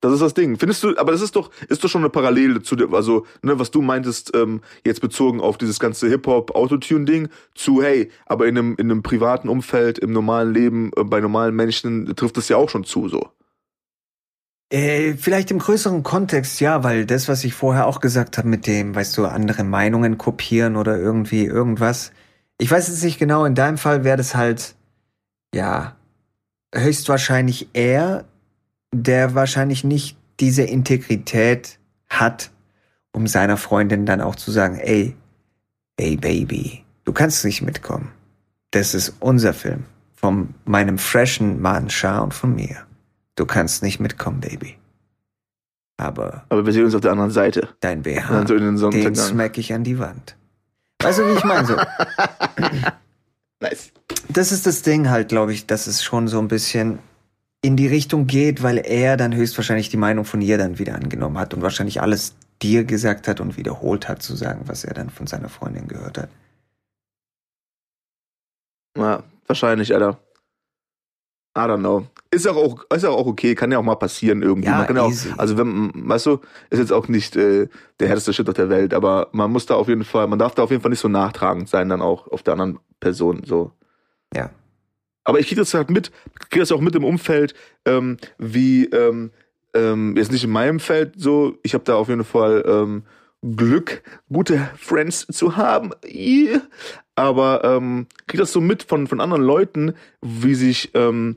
[0.00, 0.58] Das ist das Ding.
[0.58, 3.58] Findest du, aber das ist doch, ist doch schon eine Parallele zu dem, also, ne,
[3.58, 8.76] was du meintest, ähm, jetzt bezogen auf dieses ganze Hip-Hop-Autotune-Ding, zu, hey, aber in einem,
[8.76, 12.70] in einem privaten Umfeld, im normalen Leben, äh, bei normalen Menschen trifft das ja auch
[12.70, 13.28] schon zu, so.
[14.72, 18.66] Äh, vielleicht im größeren Kontext, ja, weil das, was ich vorher auch gesagt habe mit
[18.66, 22.12] dem, weißt du, andere Meinungen kopieren oder irgendwie irgendwas.
[22.56, 24.76] Ich weiß jetzt nicht genau, in deinem Fall wäre das halt,
[25.52, 25.96] ja,
[26.72, 28.26] höchstwahrscheinlich er,
[28.92, 32.50] der wahrscheinlich nicht diese Integrität hat,
[33.12, 35.16] um seiner Freundin dann auch zu sagen, ey,
[35.96, 38.10] ey Baby, du kannst nicht mitkommen.
[38.70, 39.84] Das ist unser Film.
[40.14, 42.76] Von meinem freshen Mann Shah und von mir.
[43.36, 44.76] Du kannst nicht mitkommen, Baby.
[45.96, 47.68] Aber Aber wir sehen uns auf der anderen Seite.
[47.80, 50.36] dein BH, so den den smack ich an die Wand.
[51.02, 51.66] Weißt du, wie ich meine?
[51.66, 51.76] So,
[53.60, 53.92] Nice.
[54.28, 56.98] das ist das Ding halt, glaube ich, dass es schon so ein bisschen
[57.62, 61.38] in die Richtung geht, weil er dann höchstwahrscheinlich die Meinung von ihr dann wieder angenommen
[61.38, 65.10] hat und wahrscheinlich alles dir gesagt hat und wiederholt hat zu sagen, was er dann
[65.10, 66.28] von seiner Freundin gehört hat.
[68.96, 70.18] Ja, wahrscheinlich, Alter.
[71.56, 72.06] I don't know.
[72.30, 74.68] Ist ja auch, ist auch okay, kann ja auch mal passieren irgendwie.
[74.68, 75.32] Ja, man kann ja auch, easy.
[75.36, 77.68] also wenn, weißt du, ist jetzt auch nicht äh,
[77.98, 80.54] der härteste Shit auf der Welt, aber man muss da auf jeden Fall, man darf
[80.54, 83.72] da auf jeden Fall nicht so nachtragend sein, dann auch auf der anderen Person so.
[84.32, 84.50] Ja.
[85.30, 86.10] Aber ich kriege das halt mit,
[86.48, 89.30] kriege das auch mit im Umfeld, ähm, wie ähm,
[89.74, 91.56] ähm, jetzt nicht in meinem Feld so.
[91.62, 93.04] Ich habe da auf jeden Fall ähm,
[93.40, 95.92] Glück, gute Friends zu haben.
[96.04, 96.62] Yeah.
[97.14, 101.36] Aber ähm, kriege das so mit von von anderen Leuten, wie sich ähm,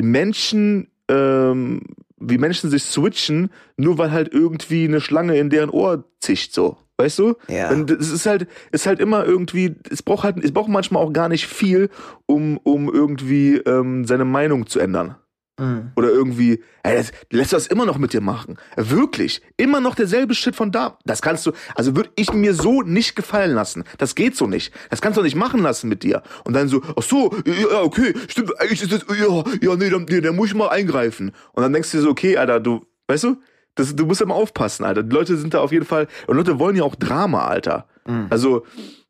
[0.00, 1.82] Menschen ähm,
[2.16, 6.78] wie Menschen sich switchen, nur weil halt irgendwie eine Schlange in deren Ohr zischt so.
[7.00, 7.34] Weißt du?
[7.48, 7.70] Ja.
[7.70, 11.14] Und es ist halt, ist halt immer irgendwie, es braucht halt, es braucht manchmal auch
[11.14, 11.88] gar nicht viel,
[12.26, 15.14] um, um irgendwie ähm, seine Meinung zu ändern.
[15.58, 15.92] Mhm.
[15.96, 18.58] Oder irgendwie, ey, das, lässt du das immer noch mit dir machen.
[18.76, 19.40] Wirklich.
[19.56, 20.98] Immer noch derselbe Shit von da.
[21.06, 23.84] Das kannst du, also würde ich mir so nicht gefallen lassen.
[23.96, 24.74] Das geht so nicht.
[24.90, 26.22] Das kannst du nicht machen lassen mit dir.
[26.44, 30.04] Und dann so, ach so, ja, okay, stimmt, eigentlich ist das, ja, ja, nee, dann,
[30.06, 31.32] nee, dann muss ich mal eingreifen.
[31.54, 33.36] Und dann denkst du dir so, okay, Alter, du, weißt du,
[33.74, 35.02] das, du musst ja mal aufpassen, Alter.
[35.02, 37.86] Die Leute sind da auf jeden Fall, und Leute wollen ja auch Drama, Alter.
[38.06, 38.26] Mhm.
[38.30, 38.64] Also,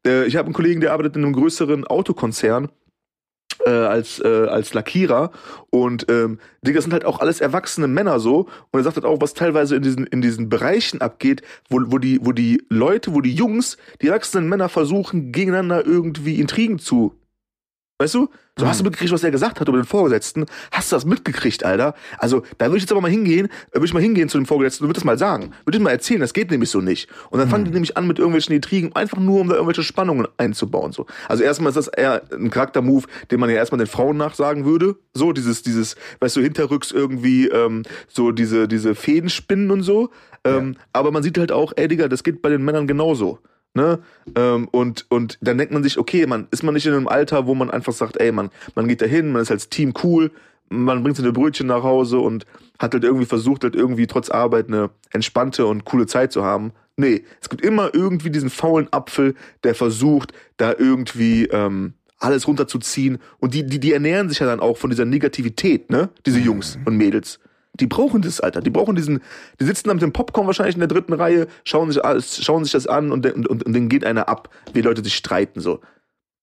[0.07, 2.69] äh, ich habe einen Kollegen, der arbeitet in einem größeren Autokonzern
[3.67, 5.31] äh, als, äh, als Lackierer
[5.71, 9.05] und ähm, Digga, das sind halt auch alles erwachsene Männer so und er sagt halt
[9.05, 13.15] auch, was teilweise in diesen, in diesen Bereichen abgeht, wo, wo, die, wo die Leute,
[13.15, 17.20] wo die Jungs, die erwachsenen Männer versuchen, gegeneinander irgendwie Intrigen zu
[18.01, 18.31] Weißt du?
[18.57, 20.47] So hast du mitgekriegt, was er gesagt hat über den Vorgesetzten.
[20.73, 21.95] Hast du das mitgekriegt, Alter?
[22.17, 24.47] Also, da würde ich jetzt aber mal hingehen, äh, würde ich mal hingehen zu dem
[24.47, 25.53] Vorgesetzten und würde das mal sagen.
[25.67, 27.11] Würde ich mal erzählen, das geht nämlich so nicht.
[27.29, 30.27] Und dann fangen die nämlich an mit irgendwelchen Intrigen, einfach nur, um da irgendwelche Spannungen
[30.39, 31.05] einzubauen, so.
[31.29, 34.97] Also erstmal ist das eher ein Charaktermove, den man ja erstmal den Frauen nachsagen würde.
[35.13, 40.09] So, dieses, dieses, weißt du, hinterrücks irgendwie, ähm, so diese, diese Fäden spinnen und so.
[40.45, 43.41] Ähm, Aber man sieht halt auch, ey, Digga, das geht bei den Männern genauso.
[43.75, 44.01] Ne?
[44.35, 47.47] Ähm, und, und dann denkt man sich, okay, man ist man nicht in einem Alter,
[47.47, 50.33] wo man einfach sagt, ey, man, man geht da hin, man ist als Team cool,
[50.69, 52.47] man bringt seine Brötchen nach Hause und
[52.79, 56.73] hat halt irgendwie versucht, halt irgendwie trotz Arbeit eine entspannte und coole Zeit zu haben.
[56.97, 63.19] Nee, es gibt immer irgendwie diesen faulen Apfel, der versucht, da irgendwie ähm, alles runterzuziehen.
[63.39, 66.11] Und die, die, die ernähren sich ja dann auch von dieser Negativität, ne?
[66.27, 67.41] Diese Jungs und Mädels.
[67.81, 68.61] Die brauchen das, Alter.
[68.61, 69.21] Die brauchen diesen,
[69.59, 72.01] die sitzen da mit dem Popcorn wahrscheinlich in der dritten Reihe, schauen sich
[72.45, 75.15] schauen sich das an und, und, und, und denen geht einer ab, wie Leute sich
[75.15, 75.81] streiten, so.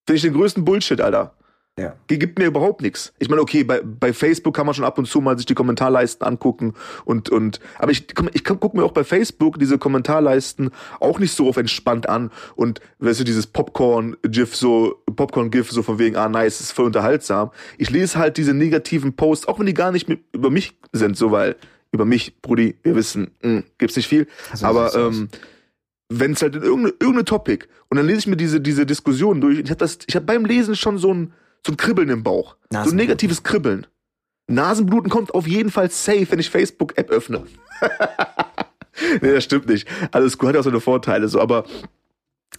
[0.06, 1.34] Finde ich den größten Bullshit, Alter.
[1.78, 1.94] Ja.
[2.08, 3.12] Gibt mir überhaupt nichts.
[3.18, 5.54] Ich meine, okay, bei, bei Facebook kann man schon ab und zu mal sich die
[5.54, 11.18] Kommentarleisten angucken und, und, aber ich, ich gucke mir auch bei Facebook diese Kommentarleisten auch
[11.18, 16.16] nicht so auf entspannt an und, weißt du, dieses Popcorn-GIF so, Popcorn-GIF so von wegen,
[16.16, 17.50] ah, nice, ist voll unterhaltsam.
[17.78, 21.16] Ich lese halt diese negativen Posts, auch wenn die gar nicht mit, über mich sind,
[21.16, 21.56] so, weil,
[21.92, 25.28] über mich, Brudi, wir wissen, mh, gibt's nicht viel, So aber, ähm,
[26.08, 29.40] wenn es halt in irgendeine, irgendeine Topic und dann lese ich mir diese, diese Diskussion
[29.40, 29.58] durch.
[29.58, 31.32] Ich habe das, ich habe beim Lesen schon so ein,
[31.66, 32.56] so ein Kribbeln im Bauch.
[32.84, 33.86] So ein negatives Kribbeln.
[34.48, 37.44] Nasenbluten kommt auf jeden Fall safe, wenn ich Facebook-App öffne.
[39.20, 39.86] nee, das stimmt nicht.
[40.10, 41.64] Alles gut, hat auch seine Vorteile, so, aber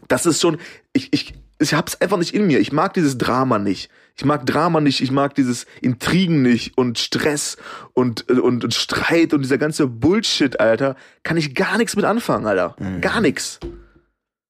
[0.07, 0.57] das ist schon,
[0.93, 2.59] ich, ich, ich hab's einfach nicht in mir.
[2.59, 3.89] Ich mag dieses Drama nicht.
[4.15, 7.57] Ich mag Drama nicht, ich mag dieses Intrigen nicht und Stress
[7.93, 10.95] und, und, und Streit und dieser ganze Bullshit, Alter.
[11.23, 12.75] Kann ich gar nichts mit anfangen, Alter.
[13.01, 13.59] Gar nichts.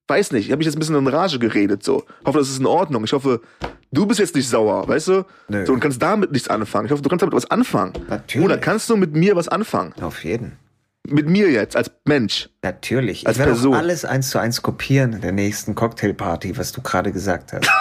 [0.10, 2.04] Weiß nicht, ich habe mich jetzt ein bisschen in Rage geredet, so.
[2.26, 3.04] Hoffe, das ist in Ordnung.
[3.04, 3.42] Ich hoffe,
[3.92, 5.26] du bist jetzt nicht sauer, weißt du?
[5.50, 5.68] Nö.
[5.68, 6.88] So, und kannst damit nichts anfangen.
[6.88, 7.94] Ich hoffe, du kannst damit was anfangen.
[8.10, 8.44] Natürlich.
[8.44, 9.94] Oder kannst du mit mir was anfangen?
[10.02, 10.58] Auf jeden.
[11.08, 12.50] Mit mir jetzt, als Mensch.
[12.64, 13.28] Natürlich.
[13.28, 13.76] Als ich werde Person.
[13.76, 17.70] alles eins zu eins kopieren in der nächsten Cocktailparty, was du gerade gesagt hast.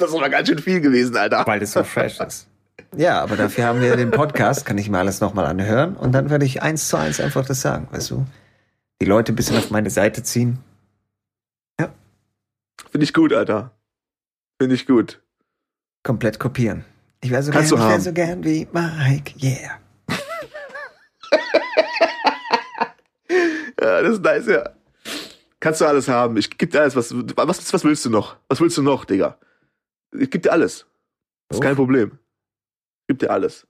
[0.00, 1.44] Das ist aber ganz schön viel gewesen, Alter.
[1.46, 2.48] weil das so fresh ist.
[2.96, 6.30] Ja, aber dafür haben wir den Podcast, kann ich mir alles nochmal anhören und dann
[6.30, 8.26] werde ich eins zu eins einfach das sagen, weißt du?
[9.00, 10.58] Die Leute ein bisschen auf meine Seite ziehen.
[12.94, 13.72] Finde ich gut, Alter.
[14.62, 15.20] Finde ich gut.
[16.04, 16.84] komplett kopieren.
[17.22, 19.80] Ich wäre so, gern, Kannst du ich wär so gern wie Mike, yeah.
[23.80, 24.70] Ja, das ist nice, ja.
[25.58, 26.36] Kannst du alles haben.
[26.36, 26.94] Ich geb dir alles.
[26.94, 28.36] Was, was, was willst du noch?
[28.46, 29.40] Was willst du noch, Digga?
[30.16, 30.86] Ich geb dir alles.
[31.48, 32.20] Das ist kein Problem.
[33.00, 33.66] Ich geb dir alles.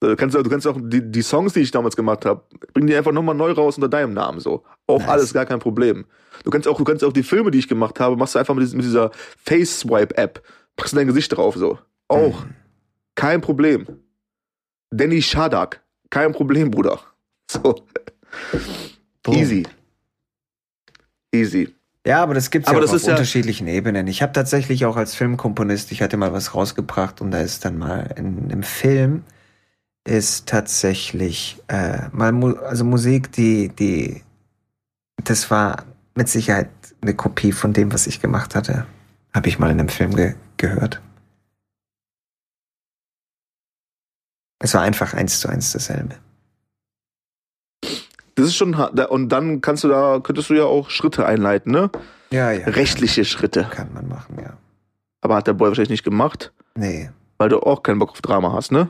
[0.00, 2.94] Du kannst, du kannst auch die, die Songs, die ich damals gemacht habe, bring die
[2.94, 4.62] einfach nochmal neu raus unter deinem Namen so.
[4.86, 5.08] Auch Nice.
[5.08, 6.04] alles gar kein Problem.
[6.44, 8.54] Du kannst auch, du kannst auch die Filme, die ich gemacht habe, machst du einfach
[8.54, 9.10] mit, dieser
[9.44, 10.42] Face Swipe App,
[10.76, 11.78] packst dein Gesicht drauf so.
[12.06, 12.44] Auch
[13.16, 13.86] kein Problem.
[14.90, 17.00] Danny Shadak, kein Problem, Bruder.
[17.50, 17.74] So
[19.24, 19.34] Boom.
[19.34, 19.66] easy,
[21.34, 21.74] easy.
[22.06, 24.06] Ja, aber das gibt's Aber ja das auf ist ja- unterschiedlichen Ebenen.
[24.06, 27.76] Ich habe tatsächlich auch als Filmkomponist, ich hatte mal was rausgebracht und da ist dann
[27.78, 29.24] mal in einem Film
[30.08, 34.22] ist tatsächlich äh, mal Mu also Musik, die die
[35.24, 38.86] das war mit Sicherheit eine Kopie von dem, was ich gemacht hatte.
[39.34, 41.00] Habe ich mal in einem Film ge gehört.
[44.60, 46.16] Es war einfach eins zu eins dasselbe.
[48.34, 51.90] Das ist schon Und dann kannst du da, könntest du ja auch Schritte einleiten, ne?
[52.30, 52.66] Ja, ja.
[52.66, 53.68] Rechtliche Schritte.
[53.70, 54.56] Kann man machen, ja.
[55.20, 57.10] Aber hat der Boy wahrscheinlich nicht gemacht, Nee.
[57.38, 58.88] weil du auch keinen Bock auf Drama hast, ne?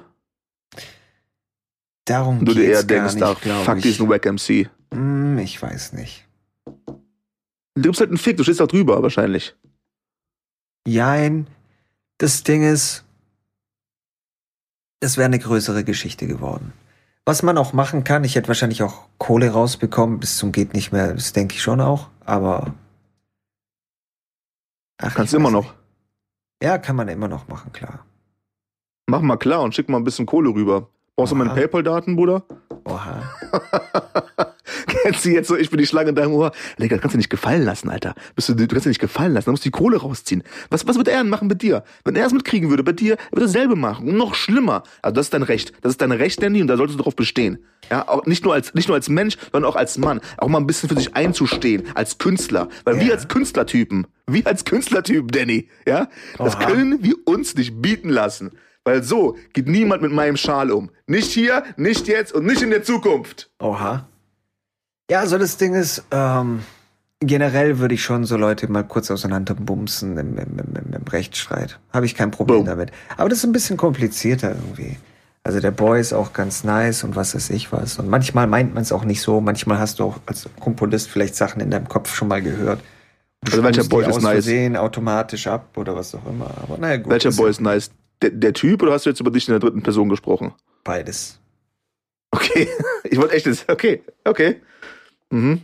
[2.08, 3.82] Darum du dir geht's eher denkst, nicht, ach, glaub fuck ich.
[3.82, 4.68] diesen Wack MC.
[4.92, 6.26] Hm, ich weiß nicht.
[7.74, 9.54] Du gibst halt einen Fick, du stehst da drüber wahrscheinlich.
[10.86, 11.46] Jein.
[12.18, 13.04] Das Ding ist,
[15.00, 16.72] das wäre eine größere Geschichte geworden.
[17.24, 20.90] Was man auch machen kann, ich hätte wahrscheinlich auch Kohle rausbekommen, bis zum geht nicht
[20.92, 22.74] mehr, das denke ich schon auch, aber.
[24.96, 25.64] Ach, Kannst immer noch.
[25.64, 25.74] nicht.
[26.62, 28.04] Ja, kann man immer noch machen, klar.
[29.06, 30.88] Mach mal klar und schick mal ein bisschen Kohle rüber.
[31.18, 31.50] Brauchst du meine.
[31.50, 32.44] PayPal-Daten, Bruder?
[32.84, 33.20] Oha.
[35.02, 36.52] Kennst du jetzt so, ich bin die Schlange in deinem Ohr?
[36.78, 38.14] Digga, das kannst du nicht gefallen lassen, Alter.
[38.36, 40.44] Bist du, du kannst dir nicht gefallen lassen, dann musst du die Kohle rausziehen.
[40.70, 41.82] Was, was wird er denn machen mit dir?
[42.04, 44.06] Wenn er es mitkriegen würde, bei dir, er würde dasselbe machen.
[44.08, 44.84] Und noch schlimmer.
[45.02, 45.72] Also das ist dein Recht.
[45.82, 47.64] Das ist dein Recht, Danny, und da solltest du darauf bestehen.
[47.90, 50.20] Ja, auch nicht nur als, nicht nur als Mensch, sondern auch als Mann.
[50.36, 52.68] Auch mal ein bisschen für sich einzustehen, als Künstler.
[52.84, 53.06] Weil Ja.
[53.06, 56.64] wir als Künstlertypen, wir als Künstlertypen, Danny, ja, das Oha.
[56.66, 58.52] können wir uns nicht bieten lassen.
[58.88, 60.88] Weil so geht niemand mit meinem Schal um.
[61.06, 63.50] Nicht hier, nicht jetzt und nicht in der Zukunft.
[63.58, 64.08] Oha.
[65.10, 66.60] Ja, also das Ding ist, ähm,
[67.20, 71.78] generell würde ich schon so Leute mal kurz auseinanderbumsen im, im, im, im, Rechtsstreit.
[71.92, 72.66] Habe ich kein Problem Boom.
[72.66, 72.90] damit.
[73.18, 74.96] Aber das ist ein bisschen komplizierter irgendwie.
[75.44, 77.98] Also der Boy ist auch ganz nice und was weiß ich was.
[77.98, 79.42] Und manchmal meint man es auch nicht so.
[79.42, 82.80] Manchmal hast du auch als Komponist vielleicht Sachen in deinem Kopf schon mal gehört.
[83.42, 84.32] Du Also welcher Boy ist nice?
[84.32, 86.50] Versehen automatisch ab oder was auch immer.
[86.62, 87.12] Aber naja, gut.
[87.12, 87.90] Welcher Boy ist nice?
[88.22, 90.54] Der, der Typ oder hast du jetzt über dich in der dritten Person gesprochen?
[90.84, 91.40] Beides.
[92.30, 92.68] Okay,
[93.04, 93.68] ich wollte echt jetzt.
[93.70, 94.60] Okay, okay.
[95.30, 95.62] Mhm.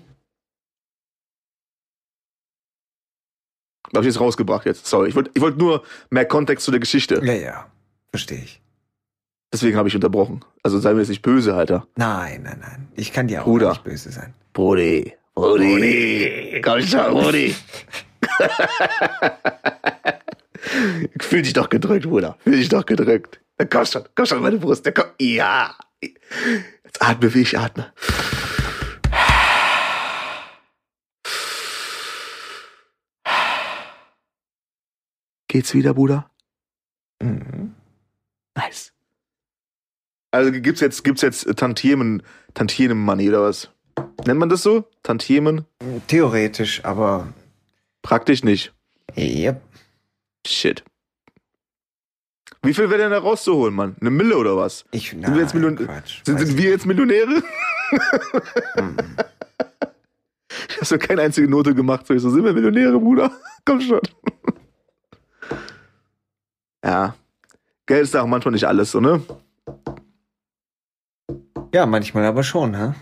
[3.95, 4.87] Hab ich jetzt rausgebracht jetzt.
[4.87, 7.21] Sorry, ich wollte ich wollt nur mehr Kontext zu der Geschichte.
[7.25, 7.67] Ja, ja.
[8.11, 8.61] Verstehe ich.
[9.53, 10.45] Deswegen habe ich unterbrochen.
[10.64, 11.87] Also sei mir jetzt nicht böse, Alter.
[11.97, 12.88] Nein, nein, nein.
[12.97, 13.69] Ich kann dir auch Bruder.
[13.71, 14.35] nicht böse sein.
[14.53, 15.14] Brody.
[15.35, 16.61] Brody.
[16.64, 17.55] Komm schon, Brody.
[21.20, 22.37] Fühl dich doch gedrückt, Bruder.
[22.44, 23.40] Fühl dich doch gedrückt.
[23.59, 24.85] Na, Komm schon, komm schon, meine Brust.
[24.87, 25.07] Na, komm.
[25.20, 25.77] Ja.
[26.00, 27.92] Jetzt atme, wie ich atme.
[35.48, 36.31] Geht's wieder, Bruder?
[37.22, 37.74] Mhm.
[38.57, 38.92] Nice.
[40.31, 42.22] Also gibt's jetzt, gibt's jetzt Tantiemen,
[42.55, 43.70] Tantiemen Money oder was?
[44.27, 44.88] Nennt man das so?
[45.03, 45.64] Tantiemen?
[46.09, 47.33] Theoretisch, aber
[48.03, 48.74] Praktisch nicht.
[49.16, 49.62] yep.
[50.47, 50.85] Shit.
[52.63, 53.97] Wie viel wäre denn da rauszuholen, Mann?
[54.01, 54.85] Eine Mille oder was?
[54.91, 56.23] Ich, Sind wir jetzt nein, Million- Quatsch.
[56.25, 57.43] Sind, sind wir jetzt Millionäre?
[57.91, 58.97] ich- Mhm.
[60.81, 62.07] hast du keine einzige Note gemacht.
[62.07, 63.31] So, ich so, sind wir Millionäre, Bruder?
[63.65, 64.01] Komm schon.
[66.85, 67.15] ja.
[67.87, 69.23] Geld ist auch manchmal nicht alles, so, ne?
[71.75, 72.95] Ja, manchmal aber schon, hä?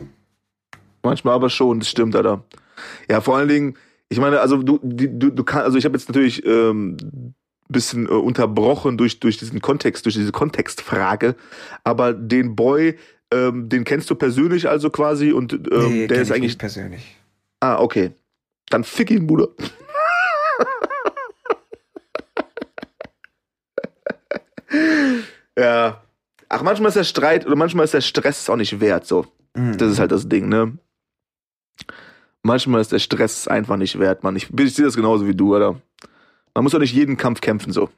[1.05, 2.43] Manchmal aber schon, das stimmt, Alter.
[3.09, 3.77] Ja, vor allen Dingen,
[4.12, 6.98] ich meine, also du, du, du kannst, also ich habe jetzt natürlich ähm,
[7.70, 11.35] bisschen äh, unterbrochen durch, durch diesen Kontext, durch diese Kontextfrage,
[11.83, 12.98] aber den Boy,
[13.33, 16.51] ähm, den kennst du persönlich also quasi und ähm, Nee, der ist ich eigentlich.
[16.51, 17.16] nicht persönlich.
[17.61, 18.11] Ah, okay.
[18.68, 19.48] Dann fick ihn, Bruder.
[25.59, 26.03] ja.
[26.51, 29.27] Ach, manchmal ist der Streit oder manchmal ist der Stress auch nicht wert, so.
[29.55, 29.79] Mhm.
[29.79, 30.77] Das ist halt das Ding, ne?
[32.43, 34.37] Manchmal ist der Stress einfach nicht wert, Mann.
[34.37, 35.81] Ich, ich sehe das genauso wie du, Alter.
[36.55, 37.89] Man muss doch nicht jeden Kampf kämpfen, so.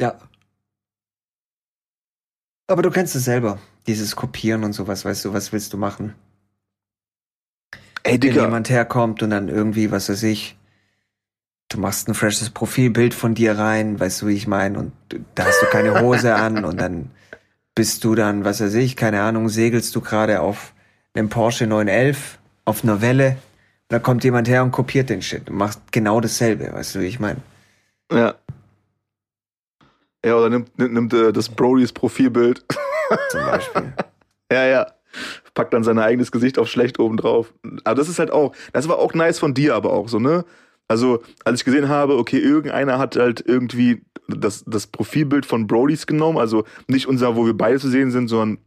[0.00, 0.18] Ja.
[2.68, 3.58] Aber du kennst es selber.
[3.86, 6.14] Dieses Kopieren und sowas, weißt du, was willst du machen?
[8.02, 8.42] Ey, Wenn Digga.
[8.42, 10.56] jemand herkommt und dann irgendwie, was weiß ich,
[11.68, 14.92] du machst ein freshes Profilbild von dir rein, weißt du, wie ich meine, und
[15.36, 17.10] da hast du keine Hose an und dann
[17.76, 20.72] bist du dann, was weiß ich, keine Ahnung, segelst du gerade auf
[21.14, 23.38] einem Porsche 911 auf einer Welle
[23.88, 27.06] dann kommt jemand her und kopiert den Shit und macht genau dasselbe, weißt du, wie
[27.06, 27.40] ich meine?
[28.12, 28.34] Ja.
[30.24, 32.64] Ja, oder nimmt, nimmt, nimmt äh, das Brodys Profilbild.
[33.30, 33.92] Zum Beispiel.
[34.50, 34.86] ja, ja.
[35.54, 37.54] Packt dann sein eigenes Gesicht auf schlecht oben drauf.
[37.84, 40.44] Aber das ist halt auch, das war auch nice von dir aber auch so, ne?
[40.88, 46.06] Also, als ich gesehen habe, okay, irgendeiner hat halt irgendwie das, das Profilbild von Brodys
[46.06, 48.58] genommen, also nicht unser, wo wir beide zu sehen sind, sondern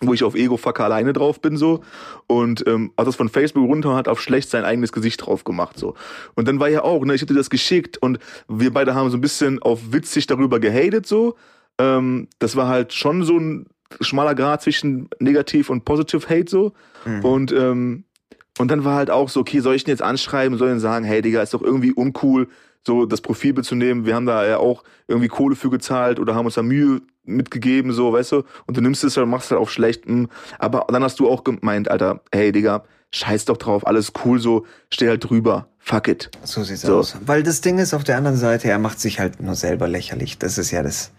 [0.00, 1.82] wo ich auf Ego-Fucker alleine drauf bin, so.
[2.26, 5.44] Und ähm, hat das von Facebook runter und hat auf schlecht sein eigenes Gesicht drauf
[5.44, 5.94] gemacht, so.
[6.34, 9.16] Und dann war ja auch, ne, ich dir das geschickt und wir beide haben so
[9.16, 11.36] ein bisschen auf witzig darüber gehatet, so.
[11.78, 13.66] Ähm, das war halt schon so ein
[14.00, 16.72] schmaler Grad zwischen negativ und positive Hate, so.
[17.04, 17.24] Mhm.
[17.24, 18.04] Und, ähm,
[18.58, 20.80] und dann war halt auch so, okay, soll ich den jetzt anschreiben, soll ich denn
[20.80, 22.48] sagen, hey Digga, ist doch irgendwie uncool,
[22.86, 24.06] so das Profilbild zu nehmen.
[24.06, 27.92] Wir haben da ja auch irgendwie Kohle für gezahlt oder haben uns da Mühe mitgegeben,
[27.92, 28.42] so, weißt du?
[28.66, 30.06] Und du nimmst es und machst halt auf schlecht.
[30.06, 30.28] hm.
[30.58, 34.66] Aber dann hast du auch gemeint, Alter, hey Digga, scheiß doch drauf, alles cool so,
[34.92, 36.30] steh halt drüber, fuck it.
[36.44, 36.98] So sieht's So.
[36.98, 37.16] aus.
[37.24, 40.38] Weil das Ding ist auf der anderen Seite, er macht sich halt nur selber lächerlich.
[40.38, 41.10] Das ist ja das,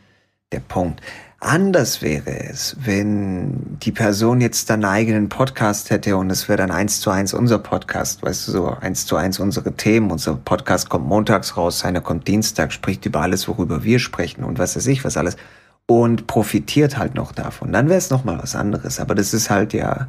[0.52, 1.02] der Punkt.
[1.44, 6.58] Anders wäre es, wenn die Person jetzt dann einen eigenen Podcast hätte und es wäre
[6.58, 10.12] dann eins zu eins unser Podcast, weißt du, so eins zu eins unsere Themen.
[10.12, 14.60] Unser Podcast kommt montags raus, seiner kommt Dienstag, spricht über alles, worüber wir sprechen und
[14.60, 15.36] was weiß ich, was alles.
[15.94, 17.74] Und profitiert halt noch davon.
[17.74, 19.00] Dann wäre es nochmal was anderes.
[19.02, 20.08] Aber das ist halt ja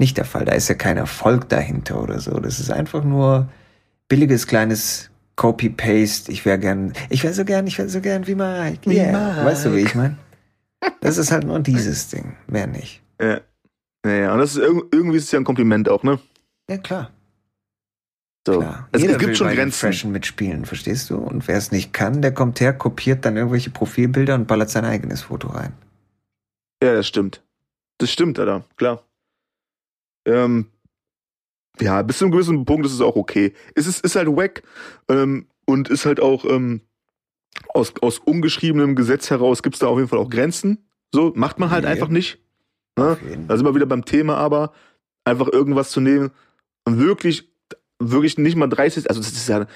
[0.00, 0.44] nicht der Fall.
[0.44, 2.40] Da ist ja kein Erfolg dahinter oder so.
[2.40, 3.48] Das ist einfach nur
[4.08, 6.32] billiges kleines Copy-Paste.
[6.32, 8.90] Ich wäre gern, ich wäre so gern, ich wäre so gern wie Mike.
[8.90, 9.34] Wie Yeah.
[9.34, 9.44] Mike.
[9.46, 10.16] Weißt du, wie ich meine?
[11.00, 13.00] Das ist halt nur dieses Ding, mehr nicht.
[13.20, 13.40] Ja.
[14.04, 16.18] Naja, und das ist irg- irgendwie ist es ja ein Kompliment auch, ne?
[16.68, 17.10] Ja, klar.
[18.46, 18.58] So.
[18.58, 18.88] klar.
[18.92, 20.12] Es, Jeder es gibt schon Grenzen.
[20.12, 21.16] Mitspielen, verstehst du?
[21.16, 24.84] Und wer es nicht kann, der kommt her, kopiert dann irgendwelche Profilbilder und ballert sein
[24.84, 25.72] eigenes Foto rein.
[26.82, 27.42] Ja, das stimmt.
[27.98, 29.02] Das stimmt, Alter, klar.
[30.26, 30.66] Ähm,
[31.80, 33.54] ja, bis zu einem gewissen Punkt ist es auch okay.
[33.74, 34.62] Es ist, ist halt wack
[35.08, 36.82] ähm, und ist halt auch ähm,
[37.68, 40.86] aus, aus ungeschriebenem Gesetz heraus gibt es da auf jeden Fall auch Grenzen.
[41.12, 41.90] So, macht man halt Ja.
[41.90, 42.38] einfach nicht.
[42.98, 43.16] Ne?
[43.48, 44.72] Da sind wir wieder beim Thema, aber
[45.24, 46.30] einfach irgendwas zu nehmen
[46.84, 47.50] und wirklich,
[47.98, 49.66] wirklich nicht mal 30, also das ist ja,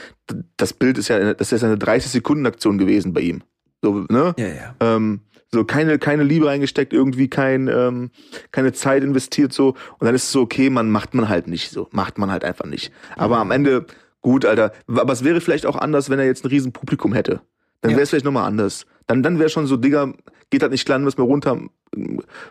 [0.56, 3.42] das Bild ist ja, das ist ja eine 30-Sekunden-Aktion gewesen bei ihm.
[3.82, 4.34] So, ne?
[4.38, 4.74] Ja, ja.
[4.80, 5.20] ähm,
[5.52, 8.10] so keine, keine Liebe reingesteckt, irgendwie kein, ähm,
[8.50, 9.68] keine Zeit investiert so.
[9.98, 11.88] Und dann ist es so, okay, man macht man halt nicht so.
[11.92, 12.92] Macht man halt einfach nicht.
[13.16, 13.86] Aber am Ende,
[14.20, 14.72] gut, Alter.
[14.88, 17.40] Aber es wäre vielleicht auch anders, wenn er jetzt ein riesen Publikum hätte.
[17.80, 17.96] Dann Ja.
[17.96, 18.84] wäre es vielleicht nochmal anders.
[19.08, 20.12] Dann, dann wäre schon so, Digga,
[20.50, 21.58] geht halt nicht klar, müssen wir runter,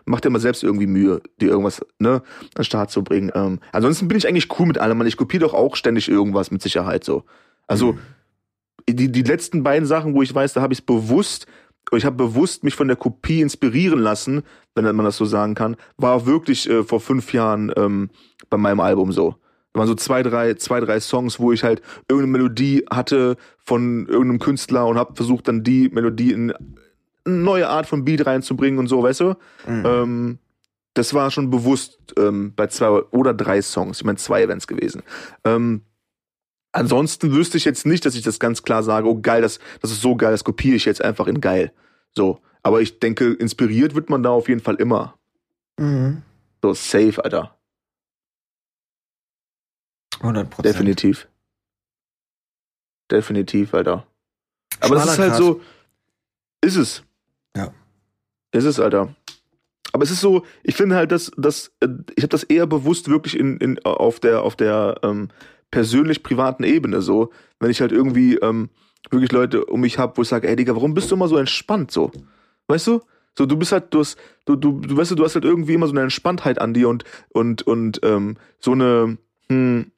[0.04, 2.22] macht dir mal selbst irgendwie Mühe, dir irgendwas, ne, an
[2.58, 3.32] den Start zu bringen.
[3.34, 5.06] Ähm, ansonsten bin ich eigentlich cool mit allem, man.
[5.06, 7.24] Ich kopiere doch auch ständig irgendwas mit Sicherheit so.
[7.66, 7.98] Also, Mhm.
[8.88, 11.46] die, die letzten beiden Sachen, wo ich weiß, da habe ich es bewusst,
[11.92, 14.42] ich habe bewusst mich von der Kopie inspirieren lassen,
[14.74, 18.10] wenn man das so sagen kann, war wirklich äh, vor fünf Jahren ähm,
[18.50, 19.36] bei meinem Album so.
[19.78, 24.38] Waren so zwei, drei, zwei, drei Songs, wo ich halt irgendeine Melodie hatte von irgendeinem
[24.38, 26.52] Künstler und habe versucht, dann die Melodie in
[27.24, 29.34] eine neue Art von Beat reinzubringen und so, weißt du?
[29.66, 29.82] Mhm.
[29.86, 30.38] Ähm,
[30.94, 33.98] das war schon bewusst ähm, bei zwei oder drei Songs.
[33.98, 35.02] Ich meine, zwei Events gewesen.
[35.44, 35.82] Ähm,
[36.72, 39.92] ansonsten wüsste ich jetzt nicht, dass ich das ganz klar sage, oh geil, das, das
[39.92, 41.72] ist so geil, das kopiere ich jetzt einfach in geil.
[42.16, 42.40] So.
[42.62, 45.14] Aber ich denke, inspiriert wird man da auf jeden Fall immer.
[45.78, 46.22] Mhm.
[46.62, 47.57] So safe, Alter.
[50.20, 50.74] 100 Prozent.
[50.74, 51.28] Definitiv.
[53.10, 54.06] Definitiv, Alter.
[54.80, 55.60] Aber es ist halt so,
[56.60, 57.02] ist es.
[57.56, 57.72] Ja.
[58.52, 59.14] Ist es, Alter.
[59.92, 63.08] aber es ist so, ich finde halt, dass, dass äh, ich habe das eher bewusst
[63.08, 65.28] wirklich in, in auf der auf der ähm,
[65.70, 68.70] persönlich privaten Ebene so, wenn ich halt irgendwie ähm,
[69.10, 71.36] wirklich Leute um mich habe, wo ich sage, ey Digga, warum bist du immer so
[71.36, 72.10] entspannt so?
[72.66, 73.00] Weißt du?
[73.36, 75.74] So, du bist halt, du hast, du, du, du weißt du, du hast halt irgendwie
[75.74, 79.16] immer so eine Entspanntheit an dir und, und, und ähm, so eine,
[79.48, 79.92] hm,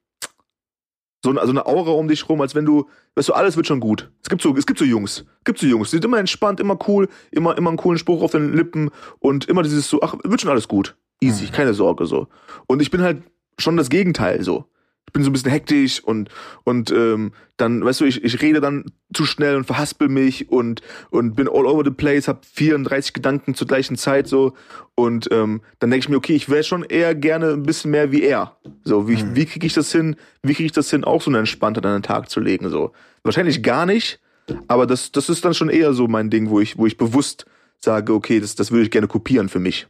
[1.23, 3.66] so eine, also eine Aura um dich rum, als wenn du, weißt du, alles wird
[3.66, 4.11] schon gut.
[4.23, 6.61] Es gibt so, es gibt so Jungs, es gibt so Jungs, die sind immer entspannt,
[6.61, 10.14] immer cool, immer, immer einen coolen Spruch auf den Lippen und immer dieses so, ach,
[10.25, 10.97] wird schon alles gut.
[11.21, 11.53] Easy, mhm.
[11.53, 12.29] keine Sorge, so.
[12.66, 13.23] Und ich bin halt
[13.59, 14.64] schon das Gegenteil, so
[15.11, 16.29] ich bin so ein bisschen hektisch und
[16.63, 20.83] und ähm, dann weißt du ich, ich rede dann zu schnell und verhaspel mich und
[21.11, 24.55] und bin all over the place hab 34 Gedanken zur gleichen Zeit so.
[24.95, 28.13] Und ähm, dann denke ich mir okay ich wäre schon eher gerne ein bisschen mehr
[28.13, 28.57] wie er.
[28.85, 29.35] So wie mhm.
[29.35, 31.97] wie kriege ich das hin wie kriege ich das hin auch so eine Entspannte an
[31.97, 32.93] den Tag zu legen so.
[33.25, 34.21] Wahrscheinlich gar nicht
[34.69, 37.47] aber das das ist dann schon eher so mein Ding wo ich wo ich bewusst
[37.81, 39.89] sage okay das das würde ich gerne kopieren für mich.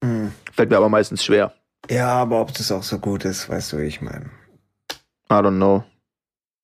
[0.00, 0.30] Mhm.
[0.52, 1.54] fällt mir aber meistens schwer.
[1.90, 4.30] Ja aber ob das auch so gut ist weißt du wie ich meine
[5.30, 5.84] I don't know.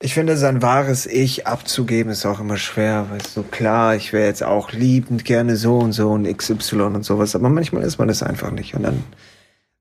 [0.03, 4.27] Ich finde, sein wahres Ich abzugeben ist auch immer schwer, weißt du, klar, ich wäre
[4.27, 8.11] jetzt auch liebend gerne so und so und XY und sowas, aber manchmal ist man
[8.11, 9.05] es einfach nicht und dann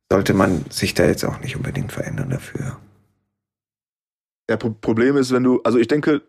[0.09, 2.79] sollte man sich da jetzt auch nicht unbedingt verändern dafür.
[4.49, 6.21] Ja, Problem ist, wenn du, also ich denke,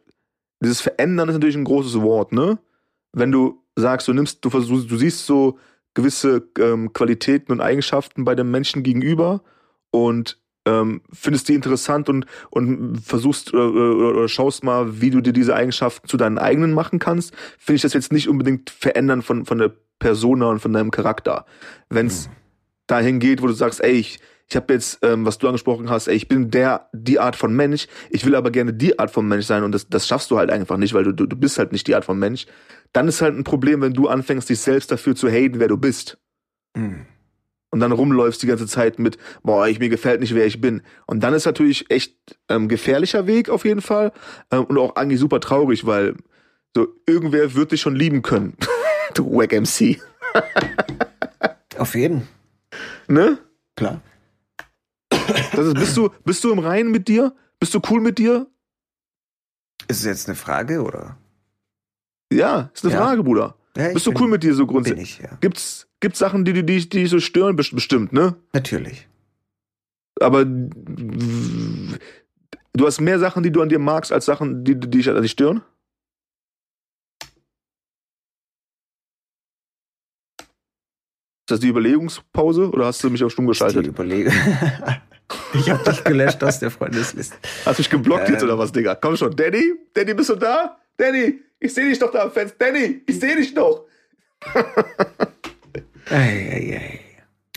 [0.61, 2.59] dieses Verändern ist natürlich ein großes Wort, ne?
[3.12, 5.59] Wenn du sagst, du nimmst, du versuchst, du siehst so
[5.94, 9.42] gewisse ähm, Qualitäten und Eigenschaften bei dem Menschen gegenüber
[9.90, 15.20] und ähm, findest die interessant und, und versuchst oder, oder, oder schaust mal, wie du
[15.20, 19.22] dir diese Eigenschaften zu deinen eigenen machen kannst, finde ich das jetzt nicht unbedingt verändern
[19.22, 21.46] von, von der Persona und von deinem Charakter.
[21.88, 22.32] Wenn es mhm.
[22.88, 26.08] dahin geht, wo du sagst, ey, ich, ich habe jetzt, ähm, was du angesprochen hast,
[26.08, 29.26] ey, ich bin der, die Art von Mensch, ich will aber gerne die Art von
[29.26, 31.58] Mensch sein und das, das schaffst du halt einfach nicht, weil du, du, du bist
[31.58, 32.46] halt nicht die Art von Mensch.
[32.92, 35.76] Dann ist halt ein Problem, wenn du anfängst, dich selbst dafür zu haten, wer du
[35.76, 36.18] bist.
[36.76, 37.06] Mhm
[37.70, 40.82] und dann rumläufst die ganze Zeit mit, boah, ich mir gefällt nicht, wer ich bin.
[41.06, 42.14] Und dann ist natürlich echt
[42.48, 44.12] ähm, gefährlicher Weg auf jeden Fall
[44.50, 46.14] ähm, und auch eigentlich super traurig, weil
[46.74, 48.56] so irgendwer wird dich schon lieben können.
[49.14, 50.00] du Wack MC.
[51.78, 52.28] auf jeden.
[53.08, 53.38] Ne?
[53.76, 54.00] Klar.
[55.08, 57.34] Das ist, bist du bist du im Reinen mit dir?
[57.58, 58.46] Bist du cool mit dir?
[59.88, 61.16] Ist es jetzt eine Frage oder?
[62.32, 63.00] Ja, ist eine ja.
[63.00, 63.56] Frage, Bruder.
[63.76, 65.18] Ja, Bist du bin, cool mit dir so grundsätzlich?
[65.18, 65.38] Bin ich, ja.
[65.40, 67.56] Gibt's, gibt's Sachen, die, die, die, die so stören?
[67.56, 68.36] Bestimmt, ne?
[68.52, 69.06] Natürlich.
[70.20, 71.96] Aber du
[72.80, 75.62] hast mehr Sachen, die du an dir magst, als Sachen, die, die dich, die stören?
[81.48, 83.84] Ist das die Überlegungspause oder hast du mich auf stumm geschaltet?
[83.84, 84.32] Die Überlegung.
[85.54, 87.36] ich hab dich gelöscht aus der Freundesliste.
[87.64, 88.34] Hast du mich geblockt ähm.
[88.34, 88.96] jetzt oder was, Digga?
[88.96, 89.36] Komm schon.
[89.36, 89.74] Danny?
[89.94, 90.76] Danny, bist du da?
[90.97, 91.40] Danny?
[91.59, 92.57] Ich sehe dich doch da am Fenster.
[92.59, 93.86] Danny, ich sehe dich doch.
[96.11, 97.01] ei, ei, ei.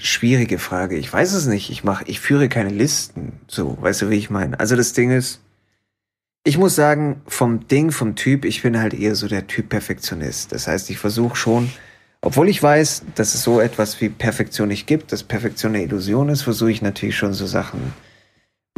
[0.02, 0.96] Schwierige Frage.
[0.96, 1.70] Ich weiß es nicht.
[1.70, 3.40] Ich mache, ich führe keine Listen.
[3.48, 4.60] So, weißt du, wie ich meine?
[4.60, 5.42] Also das Ding ist,
[6.46, 10.52] ich muss sagen, vom Ding, vom Typ, ich bin halt eher so der Typ Perfektionist.
[10.54, 11.70] Das heißt, ich versuche schon,
[12.22, 16.30] obwohl ich weiß, dass es so etwas wie Perfektion nicht gibt, dass Perfektion eine Illusion
[16.30, 17.94] ist, versuche ich natürlich schon so Sachen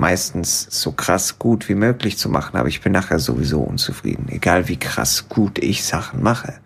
[0.02, 4.68] meistens so krass gut wie möglich zu machen, aber ich bin nachher sowieso unzufrieden, egal
[4.68, 6.60] wie krass gut ich Sachen mache.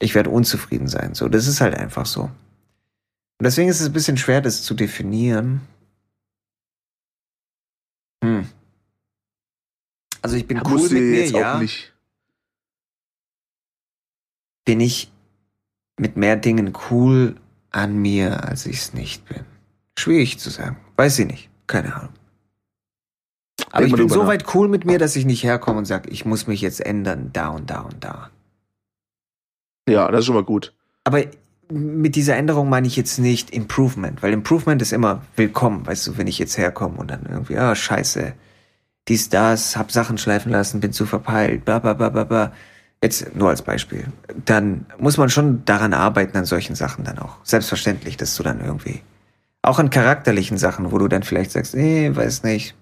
[0.00, 2.22] Ich werde unzufrieden sein, so, das ist halt einfach so.
[2.22, 5.60] Und deswegen ist es ein bisschen schwer, das zu definieren.
[8.24, 8.48] Hm.
[10.20, 11.62] Also ich bin da cool mit mir, ja.
[14.64, 15.12] Bin ich
[16.00, 17.36] mit mehr Dingen cool
[17.70, 19.44] an mir, als ich es nicht bin?
[19.96, 20.78] Schwierig zu sagen.
[20.96, 21.48] Weiß ich nicht.
[21.68, 22.25] Keine Ahnung.
[23.76, 26.24] Aber ich bin so weit cool mit mir, dass ich nicht herkomme und sage, ich
[26.24, 28.30] muss mich jetzt ändern, da und da und da.
[29.88, 30.72] Ja, das ist schon mal gut.
[31.04, 31.22] Aber
[31.70, 36.18] mit dieser Änderung meine ich jetzt nicht Improvement, weil Improvement ist immer willkommen, weißt du,
[36.18, 38.34] wenn ich jetzt herkomme und dann irgendwie, ah, scheiße,
[39.08, 42.52] dies, das, hab Sachen schleifen lassen, bin zu verpeilt, bla, bla, bla, bla, bla.
[43.02, 44.06] Jetzt nur als Beispiel.
[44.46, 47.36] Dann muss man schon daran arbeiten, an solchen Sachen dann auch.
[47.44, 49.02] Selbstverständlich, dass du dann irgendwie,
[49.62, 52.74] auch an charakterlichen Sachen, wo du dann vielleicht sagst, nee, weiß nicht,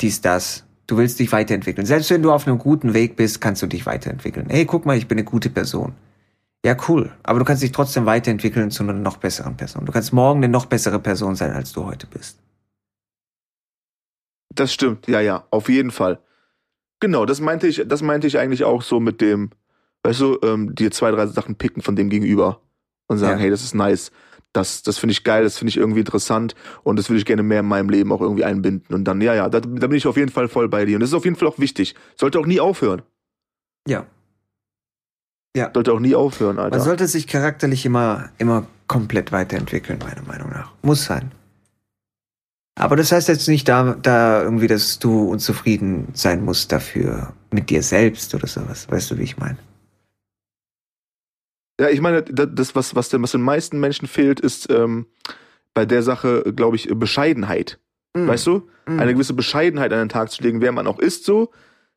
[0.00, 0.64] dies, das.
[0.86, 1.86] Du willst dich weiterentwickeln.
[1.86, 4.46] Selbst wenn du auf einem guten Weg bist, kannst du dich weiterentwickeln.
[4.48, 5.94] Hey, guck mal, ich bin eine gute Person.
[6.64, 7.12] Ja, cool.
[7.22, 9.84] Aber du kannst dich trotzdem weiterentwickeln zu einer noch besseren Person.
[9.84, 12.38] Du kannst morgen eine noch bessere Person sein, als du heute bist.
[14.54, 16.18] Das stimmt, ja, ja, auf jeden Fall.
[17.00, 19.50] Genau, das meinte ich, das meinte ich eigentlich auch so mit dem,
[20.02, 22.62] weißt du, ähm, dir zwei, drei Sachen picken von dem Gegenüber
[23.06, 23.42] und sagen, ja.
[23.42, 24.12] hey, das ist nice
[24.52, 27.42] das, das finde ich geil, das finde ich irgendwie interessant und das würde ich gerne
[27.42, 28.94] mehr in meinem Leben auch irgendwie einbinden.
[28.94, 30.96] Und dann, ja, ja, da, da bin ich auf jeden Fall voll bei dir.
[30.96, 31.94] Und das ist auf jeden Fall auch wichtig.
[32.16, 33.02] Sollte auch nie aufhören.
[33.86, 34.06] Ja.
[35.56, 35.70] Ja.
[35.72, 36.76] Sollte auch nie aufhören, Alter.
[36.76, 40.72] Man sollte sich charakterlich immer, immer komplett weiterentwickeln, meiner Meinung nach.
[40.82, 41.32] Muss sein.
[42.78, 47.70] Aber das heißt jetzt nicht da, da irgendwie, dass du unzufrieden sein musst dafür mit
[47.70, 48.86] dir selbst oder sowas.
[48.90, 49.56] Weißt du, wie ich meine?
[51.80, 55.06] Ja, ich meine, da- das, was, was, den, was den meisten Menschen fehlt, ist ähm,
[55.74, 57.78] bei der Sache, glaube ich, Bescheidenheit.
[58.14, 58.28] Mhm.
[58.28, 58.68] Weißt du?
[58.86, 59.00] Mhm.
[59.00, 61.50] Eine gewisse Bescheidenheit an den Tag zu legen, wer man auch ist, so.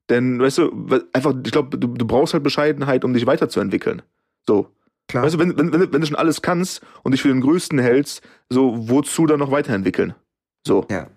[0.10, 4.02] Denn, weißt du, einfach, ich glaube, du, du brauchst halt Bescheidenheit, um dich weiterzuentwickeln.
[4.48, 4.70] So.
[5.08, 5.24] Klar.
[5.24, 8.22] Weißt du, wenn, wenn, wenn du schon alles kannst und dich für den Größten hältst,
[8.50, 10.14] so, wozu dann noch weiterentwickeln?
[10.66, 10.86] So.
[10.90, 11.08] Ja.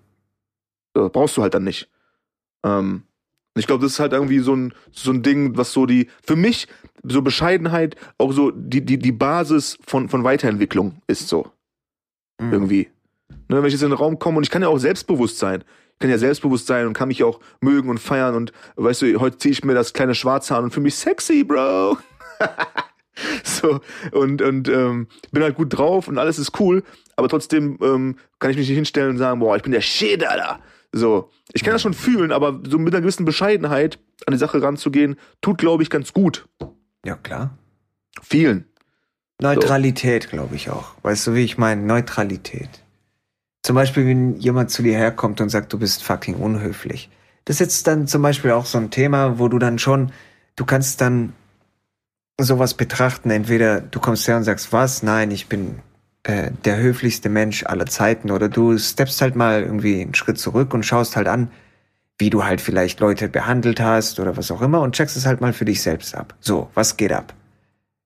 [0.95, 1.91] So, brauchst du halt dann nicht.
[2.65, 3.03] Ähm,
[3.55, 6.09] und ich glaube, das ist halt irgendwie so ein, so ein Ding, was so die,
[6.22, 6.68] für mich,
[7.03, 11.50] so Bescheidenheit auch so die, die, die Basis von, von Weiterentwicklung ist so.
[12.40, 12.53] Mhm.
[12.53, 12.88] Irgendwie.
[13.48, 15.64] Ne, wenn ich jetzt in den Raum komme und ich kann ja auch selbstbewusst sein.
[15.92, 19.20] Ich kann ja selbstbewusst sein und kann mich auch mögen und feiern und weißt du,
[19.20, 21.98] heute ziehe ich mir das kleine Schwarze an und fühle mich sexy, Bro.
[23.44, 23.80] so,
[24.12, 26.82] und, und ähm, bin halt gut drauf und alles ist cool,
[27.16, 30.26] aber trotzdem ähm, kann ich mich nicht hinstellen und sagen, boah, ich bin der Shit,
[30.26, 30.59] Alter.
[30.93, 34.62] So, ich kann das schon fühlen, aber so mit einer gewissen Bescheidenheit an die Sache
[34.62, 36.47] ranzugehen, tut, glaube ich, ganz gut.
[37.05, 37.57] Ja, klar.
[38.22, 38.66] Vielen.
[39.40, 40.95] Neutralität, glaube ich auch.
[41.03, 41.82] Weißt du, wie ich meine?
[41.82, 42.68] Neutralität.
[43.62, 47.11] Zum Beispiel, wenn jemand zu dir herkommt und sagt, du bist fucking unhöflich.
[47.45, 50.12] Das ist jetzt dann zum Beispiel auch so ein Thema, wo du dann schon,
[50.57, 51.32] du kannst dann
[52.38, 53.30] sowas betrachten.
[53.30, 55.03] Entweder du kommst her und sagst, was?
[55.03, 55.80] Nein, ich bin
[56.25, 58.31] äh, der höflichste Mensch aller Zeiten.
[58.31, 61.51] Oder du steppst halt mal irgendwie einen Schritt zurück und schaust halt an,
[62.18, 65.41] wie du halt vielleicht Leute behandelt hast oder was auch immer und checkst es halt
[65.41, 66.35] mal für dich selbst ab.
[66.41, 67.35] So, was geht ab?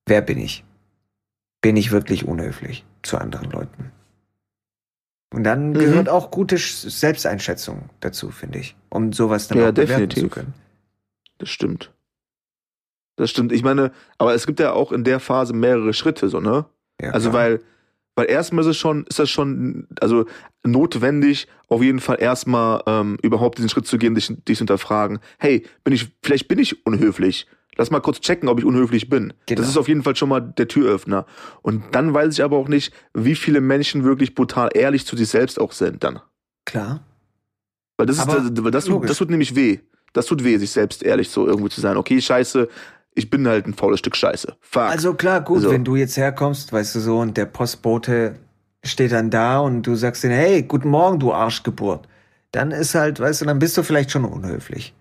[0.07, 0.65] Wer bin ich?
[1.61, 3.91] Bin ich wirklich unhöflich zu anderen Leuten?
[5.35, 5.79] Und dann Mhm.
[5.79, 10.23] gehört auch gute Sch- Selbsteinschätzung dazu, finde ich, um sowas dann Ja, auch bewerten definitiv.
[10.23, 10.55] zu können.
[11.39, 11.93] Das stimmt.
[13.17, 13.53] Das stimmt.
[13.53, 16.67] Ich meine, aber es gibt ja auch in der Phase mehrere Schritte, so, ne?
[17.03, 17.43] Ja, Also klar.
[17.43, 17.61] weil,
[18.17, 20.25] weil erstmal ist es schon, ist das schon, also
[20.65, 25.21] notwendig, auf jeden Fall erstmal ähm, überhaupt diesen Schritt zu gehen, dich, dich zu hinterfragen,
[25.39, 27.47] hey, bin ich, vielleicht bin ich unhöflich.
[27.77, 29.35] Lass mal kurz checken, ob ich unhöflich bin.
[29.45, 29.61] Genau.
[29.61, 31.27] Das ist auf jeden Fall schon mal der Türöffner.
[31.61, 35.29] Und dann weiß ich aber auch nicht, wie viele Menschen wirklich brutal ehrlich zu sich
[35.29, 36.21] selbst auch sind dann.
[36.65, 37.05] klar.
[37.99, 39.79] Weil das ist, Aber das, weil das, tut, das tut nämlich weh.
[40.13, 41.97] Das tut weh, sich selbst ehrlich so irgendwo zu sein.
[41.97, 42.69] Okay, scheiße,
[43.17, 44.57] ich bin halt ein faules Stück Scheiße.
[44.61, 44.83] Fuck.
[44.83, 45.71] Also klar, gut, So.
[45.71, 48.37] wenn du jetzt herkommst, weißt du so, und der Postbote
[48.85, 52.07] steht dann da und du sagst ihm, hey, guten Morgen, du Arschgeburt.
[52.53, 54.95] Dann ist halt, weißt du, dann bist du vielleicht schon unhöflich.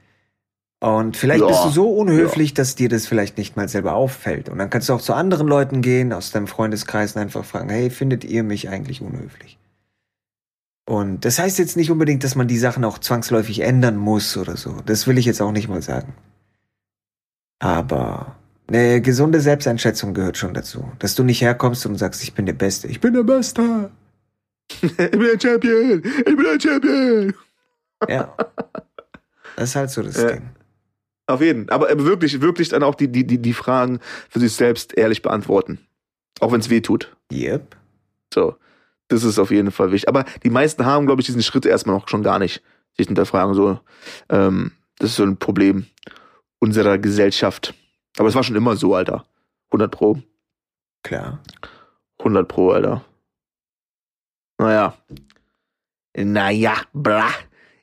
[0.79, 4.49] Und vielleicht Ja, bist du so unhöflich, dass dir das vielleicht nicht mal selber auffällt.
[4.49, 7.69] Und dann kannst du auch zu anderen Leuten gehen, aus deinem Freundeskreis und einfach fragen,
[7.69, 9.57] hey, findet ihr mich eigentlich unhöflich?
[10.87, 14.55] Und das heißt jetzt nicht unbedingt, dass man die Sachen auch zwangsläufig ändern muss oder
[14.55, 14.77] so.
[14.85, 16.13] Das will ich jetzt auch nicht mal sagen.
[17.59, 18.35] Aber
[18.67, 20.91] eine gesunde Selbsteinschätzung gehört schon dazu.
[20.99, 22.87] Dass du nicht herkommst und sagst, ich bin der Beste.
[22.87, 23.91] Ich bin der Beste.
[24.81, 26.03] ich bin ein Champion!
[26.03, 27.33] Ich bin ein Champion!
[28.09, 28.35] Ja.
[29.55, 30.31] Das ist halt so das Ja.
[30.33, 30.49] Ding.
[31.27, 31.69] Auf jeden.
[31.69, 33.99] Aber äh, wirklich, wirklich dann auch die, die, die, die Fragen
[34.29, 35.79] für sich selbst ehrlich beantworten.
[36.39, 37.15] Auch wenn es weh tut.
[37.31, 37.75] Yep.
[38.33, 38.55] So.
[39.07, 40.09] Das ist auf jeden Fall wichtig.
[40.09, 42.61] Aber die meisten haben, glaube ich, diesen Schritt erstmal noch schon gar nicht.
[42.97, 43.79] Sich hinterfragen, so.
[44.29, 45.85] Ähm, das ist so ein Problem
[46.59, 47.73] unserer Gesellschaft.
[48.17, 49.25] Aber es war schon immer so, Alter.
[49.67, 50.17] 100 Pro.
[51.03, 51.41] Klar.
[52.19, 53.03] 100 Pro, Alter.
[54.57, 54.97] Naja.
[56.17, 57.33] Naja, brah.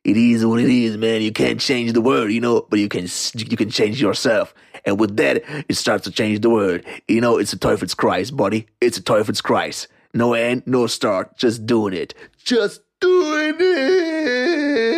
[0.05, 1.23] It is what it is, man.
[1.23, 3.07] You can't change the world, you know, but you can
[3.37, 4.53] you can change yourself.
[4.85, 6.81] And with that, it starts to change the world.
[7.07, 8.67] You know, it's a Teufelskreis, buddy.
[8.81, 9.87] It's a Teufelskreis.
[10.13, 11.37] No end, no start.
[11.37, 12.15] Just doing it.
[12.45, 14.91] Just doing it.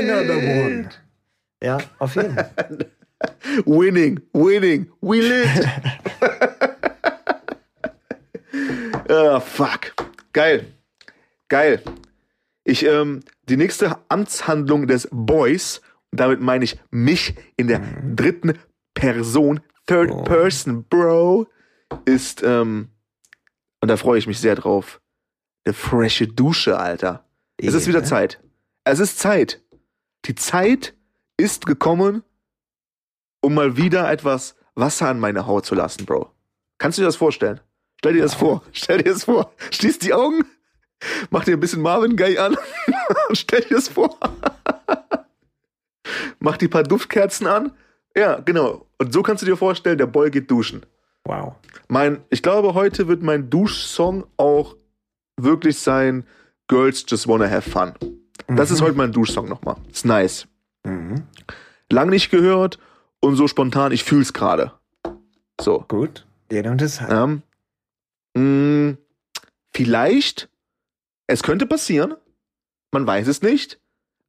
[0.00, 0.90] Another one.
[1.62, 2.78] Ja, auf jeden Fall.
[3.64, 5.66] Winning, winning, we lit.
[9.08, 9.92] Ah, fuck.
[10.32, 10.66] Geil.
[11.48, 11.80] Geil.
[12.64, 17.80] Ich, ähm, die nächste Amtshandlung des Boys, und damit meine ich mich in der
[18.14, 18.54] dritten
[18.94, 20.22] Person, Third Oh.
[20.24, 21.46] Person, Bro,
[22.04, 22.88] ist, ähm,
[23.80, 25.00] und da freue ich mich sehr drauf,
[25.64, 27.24] eine frische Dusche, Alter.
[27.58, 28.08] Es ist wieder Eben.
[28.08, 28.40] Zeit.
[28.82, 29.62] Es ist Zeit.
[30.24, 30.94] Die Zeit
[31.36, 32.24] ist gekommen,
[33.46, 36.32] um mal wieder etwas Wasser an meine Haut zu lassen, Bro.
[36.78, 37.60] Kannst du dir das vorstellen?
[38.00, 38.64] Stell dir das vor.
[38.72, 39.52] Stell dir das vor.
[39.70, 40.44] Schließ die Augen,
[41.30, 42.56] mach dir ein bisschen Marvin Gaye an
[43.28, 44.18] und stell dir das vor.
[46.40, 47.70] mach die paar Duftkerzen an.
[48.16, 48.88] Ja, genau.
[48.98, 50.84] Und so kannst du dir vorstellen, der Boy geht duschen.
[51.22, 51.54] Wow.
[51.86, 54.74] Mein, ich glaube, heute wird mein Duschsong auch
[55.36, 56.26] wirklich sein
[56.66, 57.92] Girls Just Wanna Have Fun.
[58.48, 59.76] Das ist heute mein Duschsong nochmal.
[59.92, 60.48] Ist nice.
[60.82, 61.22] Mhm.
[61.88, 62.80] Lang nicht gehört
[63.20, 64.72] und so spontan, ich fühl's gerade.
[65.60, 65.84] So.
[65.88, 66.26] Gut.
[66.50, 67.10] Jeder und das hat.
[67.10, 67.42] Ähm,
[68.34, 68.96] mh,
[69.74, 70.48] vielleicht,
[71.26, 72.14] es könnte passieren,
[72.92, 73.80] man weiß es nicht,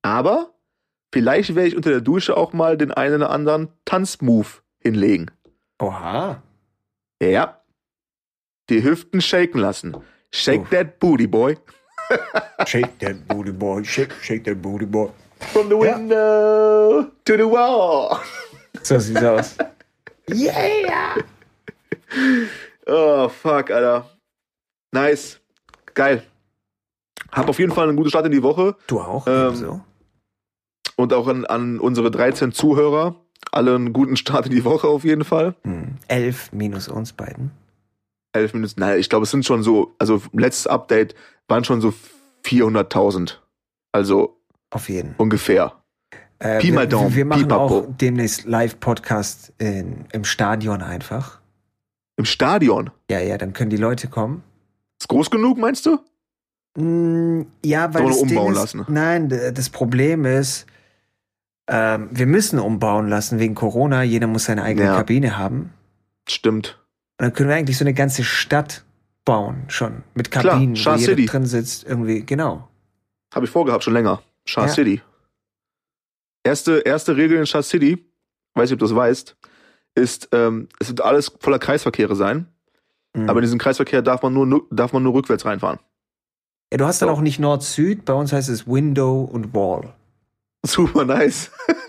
[0.01, 0.53] aber
[1.13, 5.31] vielleicht werde ich unter der Dusche auch mal den einen oder anderen Tanzmove hinlegen.
[5.79, 6.41] Oha.
[7.21, 7.61] Ja.
[8.69, 9.95] Die Hüften shaken lassen.
[10.31, 10.69] Shake Uff.
[10.71, 11.57] that booty, boy.
[12.65, 15.09] Shake that booty boy, shake, shake that booty boy.
[15.39, 18.19] From the window to the wall.
[18.83, 19.55] So sieht's aus.
[20.29, 21.15] Yeah!
[22.85, 24.09] Oh, fuck, Alter.
[24.91, 25.39] Nice.
[25.93, 26.23] Geil.
[27.31, 28.75] Hab auf jeden Fall einen guten Start in die Woche.
[28.87, 29.27] Du auch?
[29.27, 29.81] Ähm, ebenso?
[30.95, 33.15] Und auch an, an unsere 13 Zuhörer.
[33.51, 35.55] Alle einen guten Start in die Woche auf jeden Fall.
[35.63, 35.95] Hm.
[36.07, 37.51] Elf minus uns beiden.
[38.33, 38.79] 11 Minuten.
[38.79, 41.15] Nein, ich glaube, es sind schon so, also letztes Update
[41.47, 41.93] waren schon so
[42.45, 43.35] 400.000.
[43.91, 44.37] Also
[44.69, 45.15] Auf jeden.
[45.17, 45.73] ungefähr.
[46.39, 47.79] Äh, Pi mal wir, Daumen, wir machen Pipapo.
[47.79, 51.39] auch demnächst Live-Podcast im Stadion einfach.
[52.15, 52.89] Im Stadion.
[53.09, 54.43] Ja, ja, dann können die Leute kommen.
[54.99, 55.99] Ist groß genug, meinst du?
[56.77, 58.85] Mm, Ja, weil Sollen wir das umbauen ist, lassen?
[58.87, 60.65] Nein, das Problem ist,
[61.67, 64.03] ähm, wir müssen umbauen lassen wegen Corona.
[64.03, 64.95] Jeder muss seine eigene Ja.
[64.95, 65.73] Kabine haben.
[66.29, 66.79] Stimmt.
[67.19, 68.83] Und dann können wir eigentlich so eine ganze Stadt
[69.25, 70.03] bauen, schon.
[70.13, 71.25] Mit Klar, Kabinen, Shah wo jeder City.
[71.25, 71.83] drin sitzt.
[71.83, 72.67] Irgendwie, genau.
[73.33, 74.21] Habe ich vorgehabt, schon länger.
[74.45, 74.67] Shah Ja.
[74.69, 75.01] City.
[76.43, 78.05] Erste, erste Regel in Shah City,
[78.55, 79.35] weiß nicht, ob du das weißt,
[79.95, 82.47] ist, ähm, es wird alles voller Kreisverkehre sein.
[83.13, 83.29] Mhm.
[83.29, 85.79] Aber in diesen Kreisverkehr darf man nur, nu- darf man nur rückwärts reinfahren.
[86.71, 87.15] ja, du hast dann so.
[87.15, 89.93] auch nicht Nord-Süd, bei uns heißt es Window und Wall.
[90.65, 91.51] Super nice.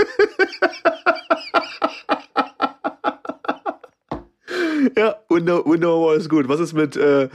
[4.96, 6.48] ja, Window, Window Wall ist gut.
[6.48, 7.28] Was ist mit, äh,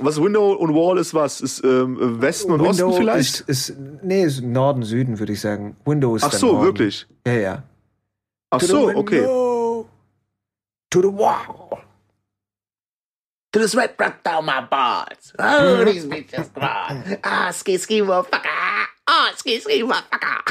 [0.00, 1.40] was Window und Wall ist was?
[1.40, 3.40] Ist ähm, Westen und Osten vielleicht?
[3.40, 5.76] Ist, ist, nee, ist Norden, Süden, würde ich sagen.
[5.84, 6.64] Window ist Ach so, Norden.
[6.64, 7.06] wirklich.
[7.26, 7.62] Ja, ja.
[8.50, 9.20] Ach To the so, okay.
[9.20, 9.88] window,
[10.90, 11.78] To the wall.
[13.52, 15.32] To the sweat rock down my balls.
[15.38, 17.02] Oh, these bitches crawl.
[17.22, 18.48] Ah, ski ski motherfucker.
[19.06, 20.44] Ah, ski ski motherfucker.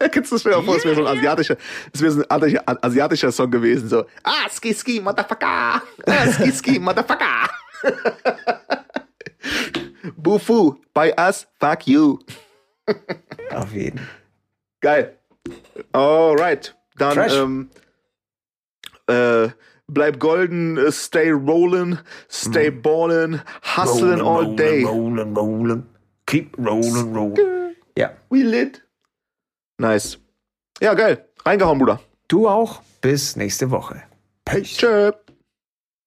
[0.10, 1.56] Kennst du das mir vor, es wäre so ein asiatischer,
[1.92, 4.04] es wäre so ein asiatischer, asiatischer Song gewesen, so.
[4.24, 5.82] Ah, ski ski motherfucker.
[6.06, 7.48] Ah, ski ski motherfucker.
[10.16, 12.18] Bufu, by us, fuck you.
[13.50, 14.00] Auf jeden.
[14.80, 15.16] Geil.
[15.92, 16.74] Alright.
[16.96, 17.70] Dann, ähm,
[19.08, 19.48] äh,
[19.86, 21.98] bleib golden, äh, stay rollin',
[22.30, 23.40] stay ballin',
[23.76, 24.84] hustlin' all day.
[24.84, 25.86] Rolling, rolling.
[26.26, 27.74] Keep rolling, rolling.
[27.96, 28.12] Ja.
[28.30, 28.82] We lit.
[29.78, 30.18] Nice.
[30.80, 31.26] Ja, geil.
[31.44, 32.00] Reingehauen, Bruder.
[32.28, 32.82] Du auch.
[33.00, 34.02] Bis nächste Woche.
[34.44, 34.76] Peace.
[34.76, 35.12] Tschö.